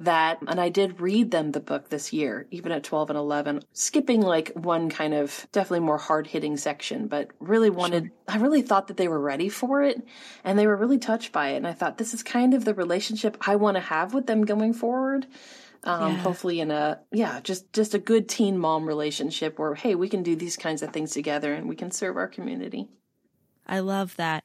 that 0.00 0.38
and 0.46 0.60
I 0.60 0.68
did 0.68 1.00
read 1.00 1.30
them 1.30 1.52
the 1.52 1.60
book 1.60 1.88
this 1.88 2.12
year, 2.12 2.46
even 2.50 2.72
at 2.72 2.84
12 2.84 3.10
and 3.10 3.18
11, 3.18 3.62
skipping 3.72 4.20
like 4.20 4.52
one 4.54 4.90
kind 4.90 5.14
of 5.14 5.46
definitely 5.52 5.86
more 5.86 5.96
hard 5.96 6.26
hitting 6.26 6.58
section, 6.58 7.06
but 7.06 7.30
really 7.40 7.70
wanted, 7.70 8.04
sure. 8.04 8.12
I 8.28 8.36
really 8.36 8.60
thought 8.60 8.88
that 8.88 8.98
they 8.98 9.08
were 9.08 9.20
ready 9.20 9.48
for 9.48 9.82
it 9.82 10.06
and 10.44 10.58
they 10.58 10.66
were 10.66 10.76
really 10.76 10.98
touched 10.98 11.32
by 11.32 11.50
it. 11.50 11.56
And 11.56 11.66
I 11.66 11.72
thought 11.72 11.96
this 11.96 12.12
is 12.12 12.22
kind 12.22 12.52
of 12.52 12.66
the 12.66 12.74
relationship 12.74 13.38
I 13.46 13.56
want 13.56 13.76
to 13.76 13.80
have 13.80 14.12
with 14.12 14.26
them 14.26 14.44
going 14.44 14.74
forward. 14.74 15.26
Um, 15.86 16.12
yeah. 16.12 16.18
hopefully 16.18 16.60
in 16.60 16.72
a 16.72 16.98
yeah 17.12 17.40
just 17.40 17.72
just 17.72 17.94
a 17.94 17.98
good 17.98 18.28
teen 18.28 18.58
mom 18.58 18.86
relationship 18.86 19.58
where 19.58 19.74
hey 19.74 19.94
we 19.94 20.08
can 20.08 20.24
do 20.24 20.34
these 20.34 20.56
kinds 20.56 20.82
of 20.82 20.92
things 20.92 21.12
together 21.12 21.54
and 21.54 21.68
we 21.68 21.76
can 21.76 21.92
serve 21.92 22.16
our 22.16 22.26
community 22.26 22.88
i 23.68 23.78
love 23.78 24.16
that 24.16 24.42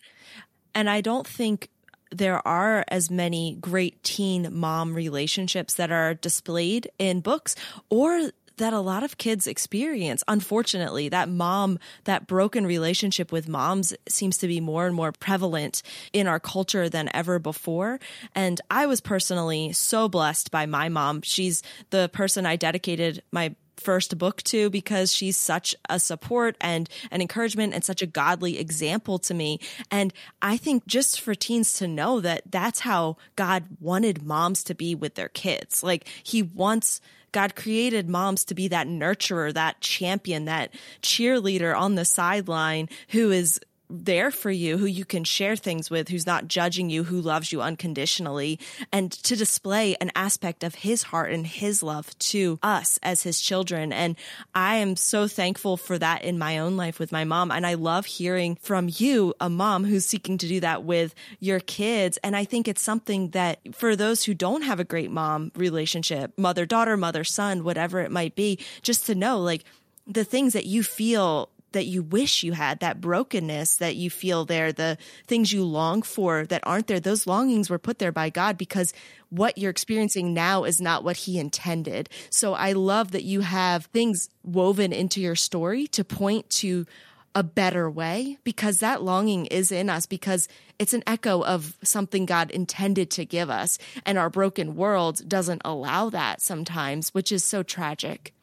and 0.76 0.88
i 0.88 1.02
don't 1.02 1.26
think 1.26 1.70
there 2.12 2.46
are 2.48 2.86
as 2.90 3.10
many 3.10 3.58
great 3.60 4.04
teen 4.04 4.50
mom 4.52 4.94
relationships 4.94 5.74
that 5.76 5.92
are 5.92 6.14
displayed 6.14 6.90
in 7.00 7.22
books 7.22 7.56
or 7.90 8.32
that 8.58 8.74
a 8.74 8.80
lot 8.80 9.04
of 9.04 9.18
kids 9.18 9.48
experience. 9.48 10.24
Unfortunately, 10.28 11.10
that 11.10 11.30
mom, 11.30 11.80
that 12.04 12.28
broken 12.28 12.66
relationship 12.66 13.32
with 13.32 13.48
moms 13.48 13.94
seems 14.08 14.38
to 14.40 14.48
be 14.48 14.60
more 14.60 14.86
and 14.86 14.96
more 14.96 15.12
prevalent 15.12 15.82
in 16.14 16.28
our 16.28 16.40
culture 16.40 16.90
than 16.90 17.10
ever 17.14 17.40
before. 17.40 18.00
And 18.36 18.62
I 18.70 18.86
was 18.86 19.02
personally 19.02 19.74
so 19.74 20.08
blessed 20.08 20.52
by 20.52 20.66
my 20.66 20.90
mom. 20.90 21.22
She's 21.22 21.64
the 21.90 22.10
person 22.14 22.46
I 22.46 22.56
dedicated 22.56 23.24
my 23.32 23.56
first 23.78 24.18
book 24.18 24.42
to 24.44 24.70
because 24.70 25.14
she's 25.14 25.38
such 25.38 25.76
a 25.90 26.00
support 26.00 26.56
and 26.62 26.90
an 27.10 27.22
encouragement 27.22 27.74
and 27.74 27.84
such 27.84 28.02
a 28.02 28.08
godly 28.08 28.60
example 28.60 29.20
to 29.20 29.34
me. 29.34 29.60
And 29.90 30.14
I 30.42 30.58
think 30.58 30.86
just 30.88 31.22
for 31.22 31.36
teens 31.36 31.74
to 31.80 31.88
know 31.88 32.20
that 32.22 32.44
that's 32.52 32.82
how 32.82 33.18
God 33.36 33.66
wanted 33.80 34.24
moms 34.24 34.64
to 34.66 34.76
be 34.76 34.96
with 34.96 35.16
their 35.16 35.30
kids. 35.30 35.84
Like 35.84 36.08
he 36.24 36.42
wants 36.42 37.02
God 37.32 37.56
created 37.56 38.10
moms 38.10 38.44
to 38.46 38.56
be 38.56 38.68
that 38.68 38.88
nurturer, 38.88 39.54
that 39.54 39.80
champion, 39.80 40.46
that 40.46 40.74
cheerleader 41.02 41.78
on 41.78 41.96
the 41.96 42.06
sideline 42.06 42.90
who 43.10 43.32
is 43.32 43.60
there 43.92 44.32
for 44.32 44.50
you, 44.50 44.78
who 44.78 44.86
you 44.86 45.06
can 45.06 45.24
share 45.24 45.56
things 45.56 45.90
with, 45.90 46.10
who's 46.10 46.26
not 46.26 46.48
judging 46.48 46.90
you, 46.90 47.04
who 47.04 47.20
loves 47.22 47.52
you 47.52 47.62
unconditionally, 47.62 48.60
and 48.92 49.12
to 49.12 49.36
display 49.36 49.96
an 50.00 50.12
aspect 50.16 50.64
of 50.64 50.76
his 50.76 51.04
heart 51.04 51.32
and 51.32 51.46
his 51.46 51.84
love 51.84 52.18
to 52.20 52.58
us 52.64 53.00
as 53.04 53.24
his 53.24 53.42
children. 53.42 53.92
And 53.92 54.16
I 54.56 54.78
am 54.78 54.96
so 54.96 55.28
thankful 55.28 55.78
for 55.78 56.00
that 56.00 56.24
in 56.24 56.40
my 56.40 56.60
own 56.60 56.78
life 56.78 57.00
with 57.00 57.12
my 57.12 57.24
mom. 57.24 57.52
And 57.52 57.68
I 57.68 57.74
love 57.74 58.06
hearing 58.06 58.56
from 58.62 58.90
you, 58.90 59.34
a 59.40 59.50
mom 59.50 59.84
who's 59.84 60.06
seeking 60.06 60.38
to 60.40 60.48
do 60.48 60.60
that 60.62 60.84
with 60.84 61.14
your 61.40 61.60
kids. 61.60 62.18
And 62.24 62.36
I 62.36 62.46
think 62.46 62.68
it's 62.68 62.82
something 62.82 63.30
that 63.32 63.60
for 63.76 63.96
those 63.96 64.24
who 64.24 64.34
don't 64.34 64.64
have 64.64 64.80
a 64.80 64.86
great 64.86 65.12
mom 65.12 65.52
relationship, 65.56 66.32
mother 66.38 66.66
daughter, 66.66 66.96
mother 66.96 67.24
son, 67.24 67.64
whatever 67.64 68.00
it 68.00 68.12
might 68.12 68.36
be, 68.36 68.58
just 68.82 69.06
to 69.08 69.16
know 69.16 69.40
like, 69.40 69.64
the 70.08 70.24
things 70.24 70.54
that 70.54 70.66
you 70.66 70.82
feel 70.84 71.50
that 71.72 71.86
you 71.86 72.04
wish 72.04 72.44
you 72.44 72.54
had, 72.54 72.80
that 72.80 73.02
brokenness 73.02 73.78
that 73.78 73.96
you 73.96 74.10
feel 74.10 74.46
there, 74.46 74.72
the 74.72 74.98
things 75.28 75.52
you 75.52 75.64
long 75.64 76.02
for 76.02 76.46
that 76.46 76.62
aren't 76.66 76.88
there, 76.88 77.00
those 77.00 77.28
longings 77.28 77.70
were 77.70 77.80
put 77.80 78.00
there 78.00 78.12
by 78.12 78.30
God 78.30 78.58
because 78.58 78.94
what 79.30 79.58
you're 79.58 79.72
experiencing 79.72 80.34
now 80.34 80.64
is 80.64 80.82
not 80.82 81.04
what 81.04 81.18
He 81.18 81.40
intended. 81.40 82.10
So 82.30 82.54
I 82.54 82.74
love 82.74 83.12
that 83.12 83.24
you 83.24 83.42
have 83.42 83.86
things 83.86 84.30
woven 84.44 84.92
into 84.92 85.22
your 85.22 85.36
story 85.36 85.88
to 85.88 86.04
point 86.04 86.50
to 86.52 86.86
a 87.34 87.44
better 87.44 87.90
way 87.90 88.38
because 88.44 88.80
that 88.80 89.02
longing 89.02 89.46
is 89.46 89.72
in 89.72 89.90
us 89.90 90.06
because 90.06 90.50
it's 90.78 90.94
an 90.94 91.04
echo 91.08 91.42
of 91.42 91.78
something 91.82 92.26
God 92.26 92.52
intended 92.52 93.10
to 93.12 93.24
give 93.24 93.50
us. 93.50 93.78
And 94.06 94.18
our 94.18 94.30
broken 94.30 94.76
world 94.76 95.28
doesn't 95.30 95.62
allow 95.64 96.10
that 96.10 96.42
sometimes, 96.42 97.14
which 97.14 97.32
is 97.32 97.44
so 97.46 97.64
tragic. 97.64 98.34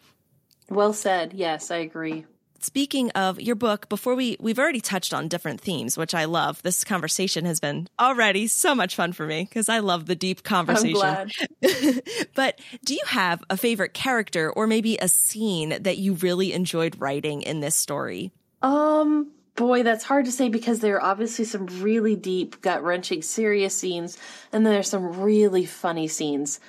Well 0.71 0.95
said. 0.95 1.35
Yes, 1.35 1.71
I 1.71 1.77
agree 1.77 2.25
speaking 2.61 3.11
of 3.13 3.41
your 3.41 3.55
book, 3.55 3.89
before 3.89 4.15
we 4.15 4.37
we've 4.41 4.59
already 4.59 4.81
touched 4.81 5.15
on 5.15 5.29
different 5.29 5.61
themes, 5.61 5.97
which 5.97 6.15
I 6.15 6.25
love. 6.25 6.63
This 6.63 6.85
conversation 6.85 7.45
has 7.45 7.61
been 7.61 7.89
already 7.99 8.47
so 8.47 8.75
much 8.75 8.95
fun 8.95 9.13
for 9.13 9.27
me 9.27 9.45
because 9.45 9.69
I 9.69 9.79
love 9.79 10.07
the 10.07 10.15
deep 10.15 10.43
conversation. 10.43 11.31
but 12.35 12.59
do 12.85 12.95
you 12.95 13.03
have 13.07 13.43
a 13.51 13.57
favorite 13.57 13.95
character 13.95 14.51
or 14.51 14.67
maybe 14.67 14.97
a 14.99 15.09
scene 15.09 15.83
that 15.83 15.99
you 15.99 16.15
really 16.15 16.53
enjoyed 16.53 17.01
writing 17.01 17.43
in 17.43 17.61
this 17.61 17.75
story? 17.75 18.33
Um 18.63 19.33
boy, 19.55 19.83
that's 19.83 20.05
hard 20.05 20.25
to 20.25 20.33
say 20.33 20.49
because 20.49 20.81
there 20.81 20.97
are 20.97 21.03
obviously 21.03 21.45
some 21.45 21.67
really 21.83 22.15
deep, 22.15 22.63
gut 22.63 22.83
wrenching, 22.83 23.23
serious 23.23 23.75
scenes, 23.75 24.17
and 24.53 24.65
then 24.65 24.73
there's 24.73 24.89
some 24.89 25.21
really 25.21 25.67
funny 25.67 26.09
scenes. 26.09 26.61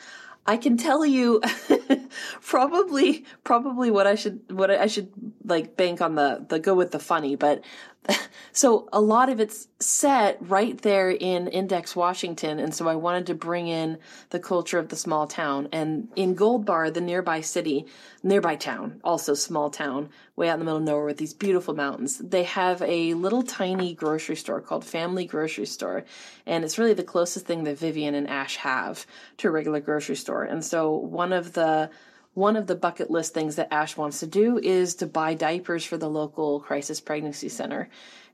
I 0.45 0.57
can 0.57 0.77
tell 0.77 1.05
you 1.05 1.41
probably 2.41 3.25
probably 3.43 3.91
what 3.91 4.07
I 4.07 4.15
should 4.15 4.39
what 4.51 4.71
I 4.71 4.87
should 4.87 5.11
like 5.45 5.75
bank 5.75 6.01
on 6.01 6.15
the 6.15 6.45
the 6.47 6.59
go 6.59 6.73
with 6.73 6.91
the 6.91 6.99
funny, 6.99 7.35
but 7.35 7.63
so 8.51 8.87
a 8.91 9.01
lot 9.01 9.29
of 9.29 9.39
it's 9.39 9.67
set 9.79 10.37
right 10.41 10.81
there 10.81 11.09
in 11.09 11.47
Index, 11.47 11.95
Washington, 11.95 12.59
and 12.59 12.73
so 12.73 12.87
I 12.87 12.95
wanted 12.95 13.27
to 13.27 13.35
bring 13.35 13.67
in 13.67 13.97
the 14.29 14.39
culture 14.39 14.79
of 14.79 14.89
the 14.89 14.95
small 14.95 15.27
town. 15.27 15.69
And 15.71 16.09
in 16.15 16.35
Gold 16.35 16.65
Bar, 16.65 16.91
the 16.91 17.01
nearby 17.01 17.41
city, 17.41 17.85
nearby 18.23 18.55
town, 18.55 18.99
also 19.03 19.33
small 19.33 19.69
town, 19.69 20.09
way 20.35 20.49
out 20.49 20.53
in 20.53 20.59
the 20.59 20.65
middle 20.65 20.77
of 20.77 20.83
nowhere 20.83 21.05
with 21.05 21.17
these 21.17 21.33
beautiful 21.33 21.75
mountains, 21.75 22.17
they 22.17 22.43
have 22.43 22.81
a 22.81 23.13
little 23.13 23.43
tiny 23.43 23.93
grocery 23.93 24.35
store 24.35 24.61
called 24.61 24.85
Family 24.85 25.25
Grocery 25.25 25.65
Store, 25.65 26.05
and 26.45 26.63
it's 26.63 26.77
really 26.77 26.93
the 26.93 27.03
closest 27.03 27.45
thing 27.45 27.63
that 27.65 27.77
Vivian 27.77 28.15
and 28.15 28.29
Ash 28.29 28.55
have 28.57 29.05
to 29.37 29.49
a 29.49 29.51
regular 29.51 29.79
grocery 29.79 30.15
store. 30.15 30.43
And 30.43 30.63
so 30.63 30.93
one 30.93 31.33
of 31.33 31.53
the 31.53 31.89
one 32.33 32.55
of 32.55 32.67
the 32.67 32.75
bucket 32.75 33.09
list 33.09 33.33
things 33.33 33.55
that 33.55 33.73
Ash 33.73 33.97
wants 33.97 34.19
to 34.19 34.27
do 34.27 34.57
is 34.57 34.95
to 34.95 35.07
buy 35.07 35.33
diapers 35.33 35.83
for 35.83 35.97
the 35.97 36.09
local 36.09 36.59
crisis 36.59 37.01
pregnancy 37.01 37.49
center. 37.49 37.89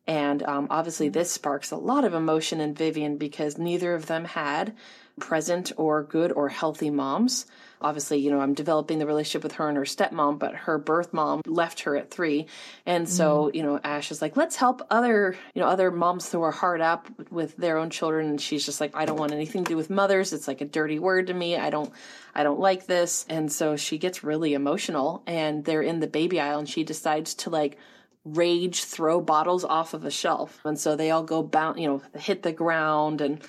And 0.07 0.43
um, 0.43 0.67
obviously, 0.69 1.09
this 1.09 1.31
sparks 1.31 1.71
a 1.71 1.77
lot 1.77 2.05
of 2.05 2.13
emotion 2.13 2.61
in 2.61 2.75
Vivian 2.75 3.17
because 3.17 3.57
neither 3.57 3.93
of 3.95 4.05
them 4.05 4.25
had 4.25 4.75
present 5.19 5.71
or 5.77 6.03
good 6.03 6.31
or 6.31 6.49
healthy 6.49 6.89
moms. 6.89 7.45
Obviously, 7.81 8.19
you 8.19 8.31
know, 8.31 8.39
I'm 8.39 8.53
developing 8.53 8.99
the 8.99 9.05
relationship 9.05 9.43
with 9.43 9.53
her 9.53 9.67
and 9.67 9.77
her 9.77 9.83
stepmom, 9.83 10.39
but 10.39 10.55
her 10.55 10.77
birth 10.77 11.13
mom 11.13 11.41
left 11.45 11.81
her 11.81 11.95
at 11.95 12.09
three. 12.09 12.47
And 12.85 13.07
so, 13.07 13.45
mm. 13.45 13.55
you 13.55 13.63
know, 13.63 13.79
Ash 13.83 14.11
is 14.11 14.21
like, 14.21 14.37
let's 14.37 14.55
help 14.55 14.81
other, 14.89 15.35
you 15.53 15.61
know, 15.61 15.67
other 15.67 15.91
moms 15.91 16.31
who 16.31 16.41
are 16.41 16.51
hard 16.51 16.81
up 16.81 17.07
with 17.31 17.55
their 17.57 17.77
own 17.77 17.89
children. 17.89 18.27
And 18.27 18.41
she's 18.41 18.65
just 18.65 18.81
like, 18.81 18.95
I 18.95 19.05
don't 19.05 19.19
want 19.19 19.33
anything 19.33 19.63
to 19.65 19.69
do 19.69 19.77
with 19.77 19.89
mothers. 19.89 20.33
It's 20.33 20.47
like 20.47 20.61
a 20.61 20.65
dirty 20.65 20.99
word 20.99 21.27
to 21.27 21.33
me. 21.33 21.57
I 21.57 21.69
don't, 21.69 21.91
I 22.33 22.43
don't 22.43 22.59
like 22.59 22.87
this. 22.87 23.25
And 23.29 23.51
so 23.51 23.75
she 23.75 23.97
gets 23.97 24.23
really 24.23 24.53
emotional 24.53 25.21
and 25.27 25.63
they're 25.63 25.81
in 25.81 25.99
the 25.99 26.07
baby 26.07 26.39
aisle 26.39 26.59
and 26.59 26.69
she 26.69 26.83
decides 26.83 27.35
to 27.35 27.49
like, 27.49 27.77
rage 28.25 28.83
throw 28.83 29.21
bottles 29.21 29.63
off 29.63 29.93
of 29.93 30.03
a 30.03 30.11
shelf. 30.11 30.59
And 30.65 30.79
so 30.79 30.95
they 30.95 31.11
all 31.11 31.23
go 31.23 31.43
bound 31.43 31.79
you 31.79 31.87
know 31.87 32.01
hit 32.19 32.43
the 32.43 32.51
ground 32.51 33.21
and 33.21 33.41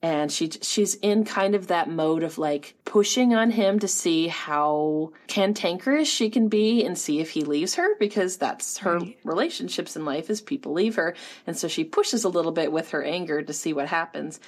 and 0.00 0.30
she 0.30 0.50
she's 0.50 0.94
in 0.96 1.24
kind 1.24 1.56
of 1.56 1.66
that 1.68 1.90
mode 1.90 2.22
of 2.22 2.38
like 2.38 2.76
pushing 2.84 3.34
on 3.34 3.50
him 3.50 3.80
to 3.80 3.88
see 3.88 4.28
how 4.28 5.12
cantankerous 5.26 6.08
she 6.08 6.30
can 6.30 6.48
be 6.48 6.84
and 6.84 6.96
see 6.96 7.18
if 7.18 7.30
he 7.30 7.42
leaves 7.42 7.74
her 7.74 7.96
because 7.98 8.36
that's 8.36 8.78
her 8.78 8.98
right. 8.98 9.18
relationships 9.24 9.96
in 9.96 10.04
life 10.04 10.30
is 10.30 10.40
people 10.40 10.72
leave 10.72 10.94
her. 10.94 11.16
And 11.46 11.56
so 11.56 11.66
she 11.66 11.82
pushes 11.82 12.22
a 12.22 12.28
little 12.28 12.52
bit 12.52 12.70
with 12.70 12.90
her 12.90 13.02
anger 13.02 13.42
to 13.42 13.52
see 13.52 13.72
what 13.72 13.88
happens 13.88 14.38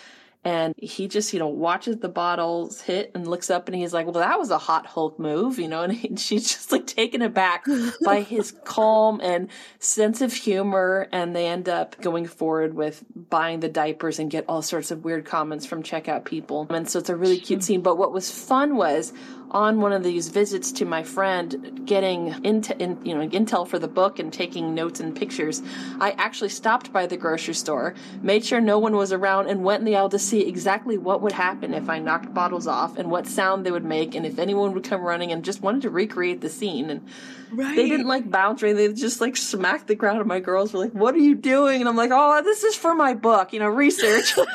and 0.43 0.75
he 0.79 1.07
just, 1.07 1.35
you 1.35 1.39
know, 1.39 1.49
watches 1.49 1.99
the 1.99 2.09
bottles 2.09 2.81
hit 2.81 3.11
and 3.15 3.29
looks 3.29 3.51
up 3.51 3.69
and 3.69 3.77
he's 3.77 3.93
like, 3.93 4.07
well, 4.07 4.15
that 4.15 4.39
was 4.39 4.51
a 4.51 4.57
hot 4.57 4.87
Hulk 4.87 5.19
move, 5.19 5.59
you 5.59 5.69
know, 5.69 5.83
and 5.83 5.93
he, 5.93 6.17
she's 6.17 6.49
just 6.49 6.73
like 6.73 6.87
taken 6.87 7.21
aback 7.21 7.67
by 8.03 8.23
his 8.23 8.53
calm 8.65 9.21
and 9.23 9.49
sense 9.81 10.23
of 10.23 10.33
humor. 10.33 11.09
And 11.13 11.37
they 11.37 11.47
end 11.47 11.69
up 11.69 12.01
going 12.01 12.27
forward 12.27 12.73
with 12.73 13.05
buying 13.15 13.61
the 13.61 13.69
diapers 13.69 14.19
and 14.19 14.31
get 14.31 14.47
all 14.49 14.63
sorts 14.63 14.91
of 14.91 15.05
weird 15.05 15.27
comments 15.27 15.67
from 15.67 15.83
checkout 15.83 16.25
people. 16.25 16.67
And 16.71 16.89
so 16.89 17.01
it's 17.01 17.11
a 17.11 17.17
really 17.17 17.39
cute 17.39 17.63
scene. 17.63 17.83
But 17.83 17.99
what 17.99 18.13
was 18.13 18.31
fun 18.31 18.77
was 18.77 19.13
on 19.51 19.81
one 19.81 19.93
of 19.93 20.03
these 20.03 20.29
visits 20.29 20.73
to 20.73 20.85
my 20.85 21.03
friend 21.03 21.83
getting 21.85 22.45
into 22.45 22.77
in, 22.79 23.05
you 23.05 23.15
know 23.15 23.27
intel 23.29 23.67
for 23.67 23.79
the 23.79 23.89
book 23.89 24.19
and 24.19 24.33
taking 24.33 24.75
notes 24.75 25.01
and 25.01 25.17
pictures 25.17 25.63
i 25.99 26.13
actually 26.13 26.49
stopped 26.49 26.93
by 26.93 27.07
the 27.07 27.17
grocery 27.17 27.55
store 27.55 27.95
made 28.23 28.45
sure 28.45 28.61
no 28.61 28.79
one 28.79 28.95
was 28.95 29.13
around 29.13 29.49
and 29.49 29.65
went 29.65 29.81
in 29.81 29.85
the 29.85 29.97
aisle 29.97 30.09
to 30.09 30.19
see 30.31 30.47
exactly 30.47 30.97
what 30.97 31.21
would 31.23 31.33
happen 31.33 31.75
if 31.75 31.89
i 31.89 31.99
knocked 31.99 32.33
bottles 32.33 32.67
off 32.67 32.97
and 32.97 33.11
what 33.11 33.27
sound 33.27 33.67
they 33.67 33.71
would 33.71 33.85
make 33.85 34.15
and 34.15 34.25
if 34.25 34.39
anyone 34.39 34.73
would 34.73 34.85
come 34.85 35.03
running 35.03 35.33
and 35.33 35.45
just 35.45 35.61
wanted 35.61 35.83
to 35.83 35.91
recreate 35.91 36.41
the 36.41 36.49
scene 36.49 36.91
and 36.91 37.07
right. 37.53 37.77
they 37.77 37.89
didn't 37.89 38.07
like 38.07 38.31
bounce 38.31 38.63
or 38.63 38.67
anything 38.67 38.89
they 38.89 38.95
just 38.95 39.21
like 39.21 39.37
smacked 39.37 39.87
the 39.89 39.95
ground 39.95 40.19
and 40.19 40.29
my 40.29 40.41
girls 40.41 40.73
were 40.73 40.81
like 40.81 40.93
what 40.93 41.15
are 41.15 41.19
you 41.19 41.35
doing 41.35 41.81
and 41.81 41.89
i'm 41.89 41.97
like 41.97 42.11
oh 42.13 42.43
this 42.43 42.65
is 42.65 42.75
for 42.75 42.95
my 42.95 43.15
book 43.15 43.53
you 43.53 43.59
know 43.59 43.69
research 43.69 44.39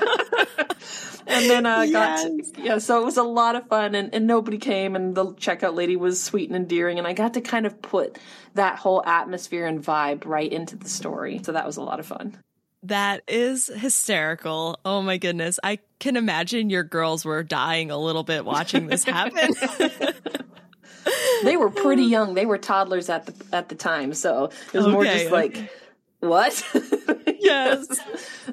and 1.27 1.49
then 1.49 1.65
uh, 1.65 1.81
yes. 1.81 2.23
got 2.23 2.27
to, 2.27 2.61
yeah, 2.61 2.77
so 2.77 3.01
it 3.01 3.05
was 3.05 3.17
a 3.17 3.23
lot 3.23 3.55
of 3.55 3.67
fun, 3.67 3.95
and, 3.95 4.13
and 4.13 4.27
nobody 4.27 4.57
came, 4.57 4.95
and 4.95 5.15
the 5.15 5.25
checkout 5.33 5.75
lady 5.75 5.95
was 5.95 6.21
sweet 6.21 6.49
and 6.49 6.55
endearing, 6.55 6.97
and 6.97 7.07
I 7.07 7.13
got 7.13 7.33
to 7.33 7.41
kind 7.41 7.65
of 7.65 7.81
put 7.81 8.17
that 8.53 8.77
whole 8.77 9.03
atmosphere 9.05 9.65
and 9.65 9.83
vibe 9.83 10.25
right 10.25 10.51
into 10.51 10.75
the 10.75 10.89
story, 10.89 11.41
so 11.43 11.51
that 11.51 11.65
was 11.65 11.77
a 11.77 11.81
lot 11.81 11.99
of 11.99 12.05
fun. 12.05 12.37
That 12.87 13.23
is 13.27 13.67
hysterical. 13.67 14.79
Oh 14.85 15.01
my 15.01 15.17
goodness. 15.17 15.59
I 15.63 15.79
can 15.99 16.15
imagine 16.15 16.69
your 16.69 16.83
girls 16.83 17.25
were 17.25 17.41
dying 17.41 17.89
a 17.89 17.97
little 17.97 18.23
bit 18.23 18.45
watching 18.45 18.85
this 18.87 19.03
happen. 19.03 19.53
they 21.43 21.57
were 21.57 21.71
pretty 21.71 22.03
young. 22.03 22.35
They 22.35 22.45
were 22.45 22.59
toddlers 22.59 23.09
at 23.09 23.25
the 23.25 23.55
at 23.55 23.69
the 23.69 23.75
time, 23.75 24.13
so 24.13 24.51
it 24.71 24.77
was 24.77 24.85
okay, 24.85 24.91
more 24.91 25.03
just 25.03 25.31
like 25.31 25.71
what? 26.19 26.63
yes. 27.39 27.87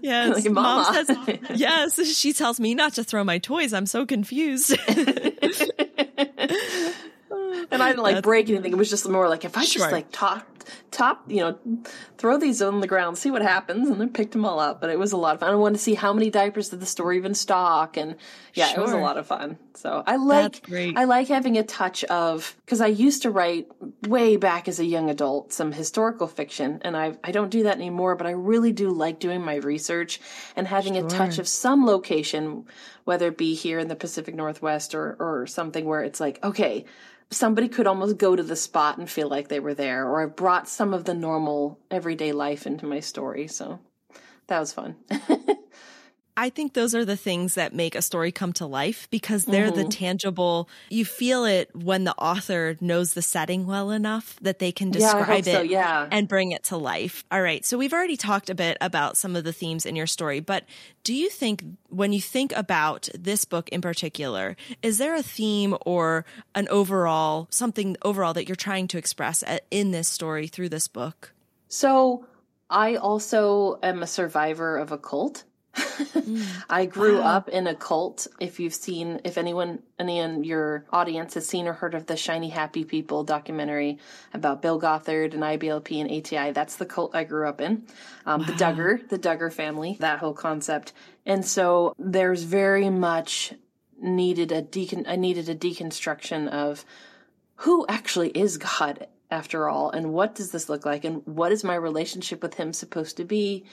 Yes. 0.00 0.44
Like, 0.44 0.52
Mom 0.52 0.94
says, 0.94 1.38
yes. 1.54 2.06
She 2.16 2.32
tells 2.32 2.58
me 2.58 2.74
not 2.74 2.94
to 2.94 3.04
throw 3.04 3.24
my 3.24 3.38
toys. 3.38 3.72
I'm 3.72 3.86
so 3.86 4.06
confused. 4.06 4.78
I 7.92 7.94
didn't 7.94 8.04
like 8.04 8.14
That's, 8.16 8.24
break 8.24 8.48
anything. 8.48 8.72
It 8.72 8.78
was 8.78 8.90
just 8.90 9.08
more 9.08 9.28
like 9.28 9.44
if 9.44 9.56
I 9.56 9.64
sure. 9.64 9.82
just 9.82 9.92
like 9.92 10.10
talk 10.10 10.46
top, 10.90 11.24
you 11.30 11.40
know, 11.40 11.58
throw 12.18 12.38
these 12.38 12.62
on 12.62 12.80
the 12.80 12.86
ground, 12.86 13.18
see 13.18 13.30
what 13.30 13.42
happens, 13.42 13.88
and 13.88 14.00
then 14.00 14.10
picked 14.10 14.32
them 14.32 14.44
all 14.44 14.58
up. 14.58 14.80
But 14.80 14.90
it 14.90 14.98
was 14.98 15.12
a 15.12 15.16
lot 15.16 15.34
of 15.34 15.40
fun. 15.40 15.50
I 15.50 15.54
wanted 15.56 15.78
to 15.78 15.82
see 15.82 15.94
how 15.94 16.12
many 16.12 16.30
diapers 16.30 16.68
did 16.68 16.80
the 16.80 16.86
store 16.86 17.12
even 17.12 17.34
stock, 17.34 17.96
and 17.96 18.16
yeah, 18.54 18.68
sure. 18.68 18.78
it 18.78 18.82
was 18.82 18.92
a 18.92 18.98
lot 18.98 19.18
of 19.18 19.26
fun. 19.26 19.58
So 19.74 20.02
I 20.06 20.16
like 20.16 20.70
I 20.72 21.04
like 21.04 21.28
having 21.28 21.58
a 21.58 21.62
touch 21.62 22.04
of 22.04 22.56
because 22.64 22.80
I 22.80 22.88
used 22.88 23.22
to 23.22 23.30
write 23.30 23.68
way 24.06 24.36
back 24.36 24.68
as 24.68 24.78
a 24.78 24.84
young 24.84 25.10
adult 25.10 25.52
some 25.52 25.72
historical 25.72 26.26
fiction, 26.26 26.80
and 26.84 26.96
I 26.96 27.16
I 27.24 27.32
don't 27.32 27.50
do 27.50 27.64
that 27.64 27.76
anymore. 27.76 28.16
But 28.16 28.26
I 28.26 28.32
really 28.32 28.72
do 28.72 28.90
like 28.90 29.18
doing 29.18 29.42
my 29.42 29.56
research 29.56 30.20
and 30.56 30.66
having 30.66 30.94
sure. 30.94 31.06
a 31.06 31.08
touch 31.08 31.38
of 31.38 31.48
some 31.48 31.86
location, 31.86 32.66
whether 33.04 33.28
it 33.28 33.38
be 33.38 33.54
here 33.54 33.78
in 33.78 33.88
the 33.88 33.96
Pacific 33.96 34.34
Northwest 34.34 34.94
or 34.94 35.16
or 35.18 35.46
something 35.46 35.84
where 35.84 36.02
it's 36.02 36.20
like 36.20 36.42
okay 36.44 36.84
somebody 37.32 37.68
could 37.68 37.86
almost 37.86 38.18
go 38.18 38.36
to 38.36 38.42
the 38.42 38.56
spot 38.56 38.98
and 38.98 39.08
feel 39.10 39.28
like 39.28 39.48
they 39.48 39.60
were 39.60 39.74
there, 39.74 40.06
or 40.06 40.22
I 40.22 40.26
brought 40.26 40.68
some 40.68 40.94
of 40.94 41.04
the 41.04 41.14
normal 41.14 41.78
everyday 41.90 42.32
life 42.32 42.66
into 42.66 42.86
my 42.86 43.00
story. 43.00 43.48
So 43.48 43.80
that 44.46 44.60
was 44.60 44.72
fun. 44.72 44.96
I 46.34 46.48
think 46.48 46.72
those 46.72 46.94
are 46.94 47.04
the 47.04 47.16
things 47.16 47.54
that 47.56 47.74
make 47.74 47.94
a 47.94 48.00
story 48.00 48.32
come 48.32 48.54
to 48.54 48.66
life 48.66 49.06
because 49.10 49.44
they're 49.44 49.70
mm-hmm. 49.70 49.82
the 49.82 49.88
tangible, 49.88 50.68
you 50.88 51.04
feel 51.04 51.44
it 51.44 51.68
when 51.74 52.04
the 52.04 52.14
author 52.14 52.76
knows 52.80 53.12
the 53.12 53.20
setting 53.20 53.66
well 53.66 53.90
enough 53.90 54.36
that 54.40 54.58
they 54.58 54.72
can 54.72 54.90
describe 54.90 55.46
yeah, 55.46 55.52
it 55.52 55.56
so, 55.56 55.62
yeah. 55.62 56.08
and 56.10 56.28
bring 56.28 56.52
it 56.52 56.64
to 56.64 56.78
life. 56.78 57.22
All 57.30 57.42
right. 57.42 57.64
So 57.66 57.76
we've 57.76 57.92
already 57.92 58.16
talked 58.16 58.48
a 58.48 58.54
bit 58.54 58.78
about 58.80 59.18
some 59.18 59.36
of 59.36 59.44
the 59.44 59.52
themes 59.52 59.84
in 59.84 59.94
your 59.94 60.06
story, 60.06 60.40
but 60.40 60.64
do 61.04 61.12
you 61.12 61.28
think 61.28 61.64
when 61.88 62.14
you 62.14 62.20
think 62.20 62.52
about 62.56 63.10
this 63.18 63.44
book 63.44 63.68
in 63.68 63.82
particular, 63.82 64.56
is 64.82 64.96
there 64.96 65.14
a 65.14 65.22
theme 65.22 65.76
or 65.84 66.24
an 66.54 66.66
overall, 66.68 67.46
something 67.50 67.96
overall 68.02 68.32
that 68.32 68.48
you're 68.48 68.56
trying 68.56 68.88
to 68.88 68.98
express 68.98 69.44
in 69.70 69.90
this 69.90 70.08
story 70.08 70.46
through 70.46 70.70
this 70.70 70.88
book? 70.88 71.34
So 71.68 72.24
I 72.70 72.96
also 72.96 73.78
am 73.82 74.02
a 74.02 74.06
survivor 74.06 74.78
of 74.78 74.92
a 74.92 74.98
cult. 74.98 75.44
I 76.68 76.86
grew 76.86 77.18
wow. 77.18 77.36
up 77.36 77.48
in 77.48 77.66
a 77.66 77.74
cult. 77.74 78.26
If 78.40 78.60
you've 78.60 78.74
seen, 78.74 79.20
if 79.24 79.38
anyone, 79.38 79.82
any 79.98 80.18
in 80.18 80.44
your 80.44 80.84
audience 80.92 81.34
has 81.34 81.46
seen 81.46 81.66
or 81.66 81.72
heard 81.72 81.94
of 81.94 82.06
the 82.06 82.16
Shiny 82.16 82.50
Happy 82.50 82.84
People 82.84 83.24
documentary 83.24 83.98
about 84.34 84.62
Bill 84.62 84.78
Gothard 84.78 85.34
and 85.34 85.42
IBLP 85.42 86.00
and 86.00 86.10
ATI, 86.10 86.52
that's 86.52 86.76
the 86.76 86.86
cult 86.86 87.14
I 87.14 87.24
grew 87.24 87.48
up 87.48 87.60
in. 87.60 87.86
Um, 88.26 88.40
wow. 88.40 88.46
The 88.46 88.52
Duggar, 88.52 89.08
the 89.08 89.18
Duggar 89.18 89.52
family, 89.52 89.96
that 90.00 90.18
whole 90.18 90.34
concept. 90.34 90.92
And 91.24 91.44
so 91.44 91.94
there's 91.98 92.42
very 92.42 92.90
much 92.90 93.54
needed 94.00 94.52
a 94.52 94.62
decon, 94.62 95.04
I 95.06 95.16
needed 95.16 95.48
a 95.48 95.54
deconstruction 95.54 96.48
of 96.48 96.84
who 97.56 97.86
actually 97.88 98.30
is 98.30 98.58
God 98.58 99.06
after 99.30 99.68
all, 99.68 99.90
and 99.90 100.12
what 100.12 100.34
does 100.34 100.50
this 100.50 100.68
look 100.68 100.84
like, 100.84 101.04
and 101.04 101.26
what 101.26 101.52
is 101.52 101.64
my 101.64 101.74
relationship 101.74 102.42
with 102.42 102.54
Him 102.54 102.72
supposed 102.72 103.16
to 103.16 103.24
be? 103.24 103.64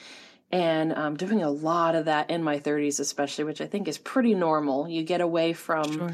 And 0.52 0.94
I'm 0.94 1.16
doing 1.16 1.44
a 1.44 1.50
lot 1.50 1.96
of 1.96 2.06
that 2.06 2.30
in 2.30 2.44
my 2.44 2.60
30s, 2.60 3.00
especially, 3.00 3.44
which 3.44 3.62
I 3.62 3.68
think 3.68 3.88
is 3.88 3.98
pretty 3.98 4.34
normal. 4.34 4.88
You 4.88 5.04
get 5.04 5.22
away 5.22 5.54
from. 5.54 5.92
Sure. 5.92 6.12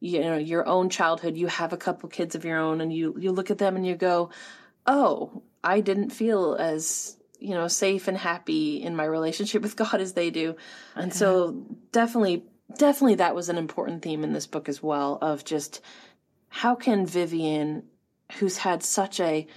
You 0.00 0.20
know 0.20 0.36
your 0.36 0.64
own 0.64 0.90
childhood. 0.90 1.36
You 1.36 1.48
have 1.48 1.72
a 1.72 1.76
couple 1.76 2.08
kids 2.08 2.36
of 2.36 2.44
your 2.44 2.56
own, 2.56 2.80
and 2.80 2.92
you 2.92 3.16
you 3.18 3.32
look 3.32 3.50
at 3.50 3.58
them 3.58 3.74
and 3.74 3.84
you 3.84 3.96
go, 3.96 4.30
"Oh, 4.86 5.42
I 5.64 5.80
didn't 5.80 6.10
feel 6.10 6.54
as 6.54 7.16
you 7.40 7.50
know 7.50 7.66
safe 7.66 8.06
and 8.06 8.16
happy 8.16 8.80
in 8.80 8.94
my 8.94 9.02
relationship 9.02 9.60
with 9.64 9.74
God 9.74 10.00
as 10.00 10.12
they 10.12 10.30
do," 10.30 10.54
and 10.94 11.12
so 11.12 11.48
uh-huh. 11.48 11.74
definitely, 11.90 12.44
definitely 12.76 13.16
that 13.16 13.34
was 13.34 13.48
an 13.48 13.58
important 13.58 14.02
theme 14.02 14.22
in 14.22 14.32
this 14.32 14.46
book 14.46 14.68
as 14.68 14.80
well. 14.80 15.18
Of 15.20 15.44
just 15.44 15.80
how 16.48 16.76
can 16.76 17.04
Vivian, 17.04 17.82
who's 18.38 18.58
had 18.58 18.84
such 18.84 19.18
a 19.18 19.48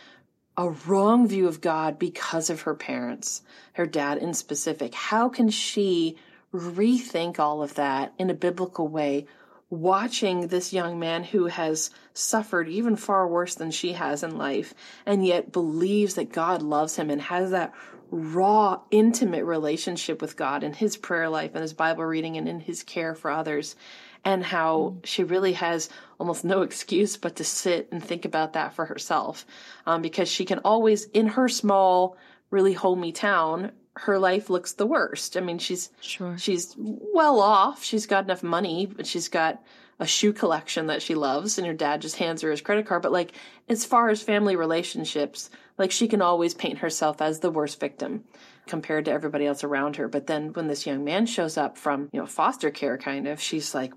a 0.62 0.70
wrong 0.86 1.28
view 1.28 1.48
of 1.48 1.60
God 1.60 1.98
because 1.98 2.52
of 2.52 2.62
her 2.62 2.76
parents, 2.76 3.42
her 3.74 3.88
dad 3.88 4.20
in 4.20 4.36
specific. 4.36 4.94
How 4.94 5.28
can 5.28 5.50
she 5.50 6.18
rethink 6.54 7.40
all 7.40 7.64
of 7.64 7.74
that 7.76 8.14
in 8.20 8.30
a 8.30 8.36
biblical 8.36 8.88
way, 8.88 9.26
watching 9.72 10.48
this 10.48 10.72
young 10.72 11.00
man 11.00 11.24
who 11.24 11.48
has 11.48 11.90
suffered 12.14 12.68
even 12.70 12.96
far 12.96 13.28
worse 13.28 13.56
than 13.56 13.72
she 13.72 13.94
has 13.94 14.22
in 14.22 14.38
life 14.38 14.76
and 15.04 15.26
yet 15.26 15.52
believes 15.52 16.14
that 16.14 16.32
God 16.32 16.62
loves 16.62 16.96
him 16.96 17.10
and 17.10 17.22
has 17.24 17.50
that 17.50 17.74
raw, 18.12 18.82
intimate 18.92 19.46
relationship 19.46 20.22
with 20.22 20.36
God 20.36 20.64
in 20.64 20.74
his 20.74 20.96
prayer 20.96 21.30
life 21.30 21.52
and 21.56 21.64
his 21.64 21.74
Bible 21.74 22.04
reading 22.04 22.38
and 22.38 22.48
in 22.48 22.60
his 22.60 22.84
care 22.84 23.16
for 23.16 23.32
others? 23.32 23.76
And 24.24 24.44
how 24.44 24.96
mm. 24.96 25.06
she 25.06 25.24
really 25.24 25.54
has 25.54 25.90
almost 26.20 26.44
no 26.44 26.62
excuse 26.68 27.18
but 27.18 27.36
to 27.36 27.44
sit 27.44 27.88
and 27.92 28.04
think 28.04 28.26
about 28.26 28.54
that 28.54 28.74
for 28.74 28.86
herself 28.86 29.46
um, 29.86 30.02
because 30.02 30.30
she 30.30 30.46
can 30.46 30.60
always 30.60 31.06
in 31.06 31.28
her 31.28 31.48
small 31.48 32.18
really 32.50 32.74
homey 32.74 33.12
town 33.12 33.72
her 33.98 34.18
life 34.18 34.50
looks 34.50 34.74
the 34.74 34.86
worst 34.86 35.36
i 35.36 35.40
mean 35.40 35.58
she's 35.58 35.90
sure 36.00 36.38
she's 36.38 36.76
well 36.78 37.40
off 37.40 37.84
she's 37.84 38.06
got 38.06 38.24
enough 38.24 38.44
money 38.44 38.86
but 38.86 39.06
she's 39.06 39.28
got 39.28 39.62
a 40.02 40.08
shoe 40.08 40.34
collection 40.34 40.88
that 40.88 41.02
she 41.02 41.14
loves 41.14 41.60
and 41.60 41.68
her 41.68 41.74
dad 41.74 42.02
just 42.02 42.16
hands 42.16 42.42
her 42.42 42.50
his 42.50 42.60
credit 42.60 42.88
card. 42.88 43.04
But 43.04 43.12
like, 43.12 43.34
as 43.70 43.86
far 43.86 44.10
as 44.10 44.22
family 44.22 44.56
relationships, 44.56 45.52
like 45.78 45.92
she 45.92 46.08
can 46.08 46.22
always 46.22 46.54
paint 46.54 46.80
herself 46.80 47.22
as 47.22 47.40
the 47.40 47.52
worst 47.52 47.80
victim 47.80 48.24
compared 48.68 49.06
to 49.06 49.12
everybody 49.12 49.46
else 49.46 49.64
around 49.64 49.96
her. 49.96 50.08
But 50.08 50.28
then 50.28 50.54
when 50.54 50.68
this 50.68 50.86
young 50.86 51.04
man 51.04 51.26
shows 51.26 51.58
up 51.58 51.78
from, 51.78 52.10
you 52.14 52.20
know, 52.20 52.26
foster 52.26 52.70
care 52.70 52.98
kind 52.98 53.28
of, 53.28 53.42
she's 53.42 53.74
like, 53.74 53.94